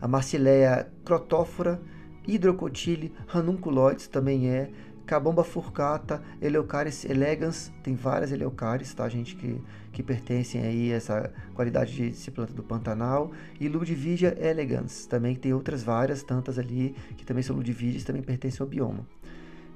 a 0.00 0.08
Marcileia 0.08 0.90
crotófora, 1.04 1.80
Hidrocotile, 2.26 3.14
Ranunculoides 3.26 4.08
também 4.08 4.48
é, 4.50 4.70
Cabomba 5.08 5.42
furcata, 5.42 6.22
Eleucaris 6.38 7.06
elegans, 7.06 7.72
tem 7.82 7.94
várias 7.94 8.30
Eleucaris, 8.30 8.92
tá, 8.92 9.08
gente, 9.08 9.34
que, 9.36 9.58
que 9.90 10.02
pertencem 10.02 10.60
aí 10.60 10.92
a 10.92 10.96
essa 10.96 11.32
qualidade 11.54 11.94
de 11.94 12.14
se 12.14 12.30
planta 12.30 12.52
do 12.52 12.62
Pantanal, 12.62 13.32
e 13.58 13.68
Ludwigia 13.68 14.36
elegans, 14.38 15.06
também 15.06 15.34
tem 15.34 15.54
outras 15.54 15.82
várias, 15.82 16.22
tantas 16.22 16.58
ali, 16.58 16.94
que 17.16 17.24
também 17.24 17.42
são 17.42 17.56
Ludwigias, 17.56 18.04
também 18.04 18.20
pertencem 18.20 18.62
ao 18.62 18.68
bioma. 18.68 19.06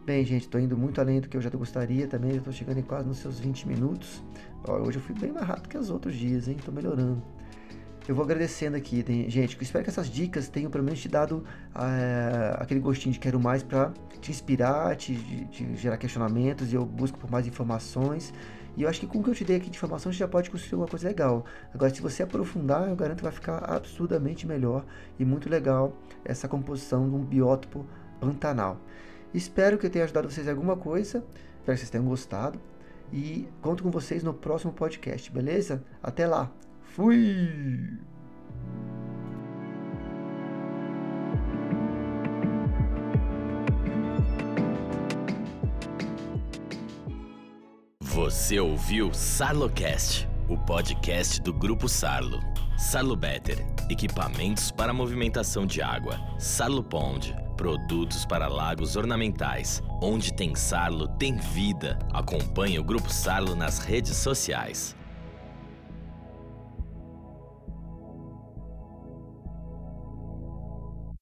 Bem, 0.04 0.24
gente, 0.24 0.42
estou 0.42 0.60
indo 0.60 0.76
muito 0.76 1.00
além 1.00 1.20
do 1.20 1.28
que 1.28 1.36
eu 1.36 1.40
já 1.40 1.48
gostaria 1.50 2.08
também. 2.08 2.34
Estou 2.34 2.52
chegando 2.52 2.78
em 2.78 2.82
quase 2.82 3.06
nos 3.06 3.18
seus 3.18 3.38
20 3.38 3.68
minutos. 3.68 4.20
Ó, 4.66 4.78
hoje 4.78 4.98
eu 4.98 5.00
fui 5.02 5.14
bem 5.14 5.30
mais 5.30 5.46
rápido 5.46 5.68
que 5.68 5.78
os 5.78 5.90
outros 5.90 6.16
dias, 6.16 6.48
hein? 6.48 6.56
Estou 6.58 6.74
melhorando. 6.74 7.22
Eu 8.08 8.16
vou 8.16 8.24
agradecendo 8.24 8.76
aqui, 8.76 9.04
gente. 9.28 9.56
Espero 9.62 9.84
que 9.84 9.90
essas 9.90 10.10
dicas 10.10 10.48
tenham 10.48 10.72
pelo 10.72 10.82
menos 10.82 11.00
te 11.00 11.08
dado 11.08 11.44
uh, 11.72 12.56
aquele 12.58 12.80
gostinho 12.80 13.12
de 13.12 13.20
quero 13.20 13.38
mais 13.38 13.62
para 13.62 13.92
te 14.20 14.32
inspirar, 14.32 14.96
te, 14.96 15.14
te, 15.52 15.76
gerar 15.76 15.96
questionamentos 15.96 16.72
e 16.72 16.74
eu 16.74 16.84
busco 16.84 17.16
por 17.16 17.30
mais 17.30 17.46
informações. 17.46 18.34
E 18.76 18.82
eu 18.82 18.88
acho 18.88 18.98
que 18.98 19.06
com 19.06 19.20
o 19.20 19.22
que 19.22 19.30
eu 19.30 19.34
te 19.36 19.44
dei 19.44 19.58
aqui 19.58 19.70
de 19.70 19.76
informação, 19.76 20.10
você 20.10 20.18
já 20.18 20.26
pode 20.26 20.50
construir 20.50 20.80
uma 20.80 20.88
coisa 20.88 21.06
legal. 21.06 21.44
Agora, 21.72 21.94
se 21.94 22.02
você 22.02 22.24
aprofundar, 22.24 22.88
eu 22.88 22.96
garanto 22.96 23.18
que 23.18 23.22
vai 23.22 23.32
ficar 23.32 23.58
absurdamente 23.58 24.48
melhor 24.48 24.84
e 25.16 25.24
muito 25.24 25.48
legal 25.48 25.96
essa 26.24 26.48
composição 26.48 27.08
de 27.08 27.14
um 27.14 27.24
biótopo 27.24 27.86
pantanal. 28.18 28.80
Espero 29.34 29.78
que 29.78 29.86
eu 29.86 29.90
tenha 29.90 30.04
ajudado 30.04 30.30
vocês 30.30 30.46
em 30.46 30.50
alguma 30.50 30.76
coisa. 30.76 31.24
Espero 31.58 31.76
que 31.76 31.78
vocês 31.78 31.90
tenham 31.90 32.06
gostado. 32.06 32.60
E 33.12 33.48
conto 33.60 33.82
com 33.82 33.90
vocês 33.90 34.22
no 34.22 34.32
próximo 34.32 34.72
podcast, 34.72 35.30
beleza? 35.30 35.82
Até 36.02 36.26
lá. 36.26 36.50
Fui! 36.82 37.98
Você 48.00 48.60
ouviu 48.60 49.12
Sarlocast, 49.12 50.28
o 50.48 50.58
podcast 50.58 51.40
do 51.40 51.52
Grupo 51.52 51.88
Sarlo. 51.88 52.40
Sarlo 52.76 53.16
Better 53.16 53.72
equipamentos 53.92 54.70
para 54.70 54.92
movimentação 54.92 55.66
de 55.66 55.82
água. 55.82 56.18
Sarlo 56.38 56.82
Pond, 56.82 57.34
produtos 57.62 58.24
para 58.24 58.48
lagos 58.48 58.96
ornamentais. 58.96 59.80
Onde 60.02 60.34
tem 60.34 60.52
Sarlo, 60.52 61.06
tem 61.06 61.36
vida. 61.36 61.96
Acompanhe 62.12 62.76
o 62.76 62.82
Grupo 62.82 63.08
Sarlo 63.08 63.54
nas 63.54 63.78
redes 63.78 64.16
sociais. 64.16 64.96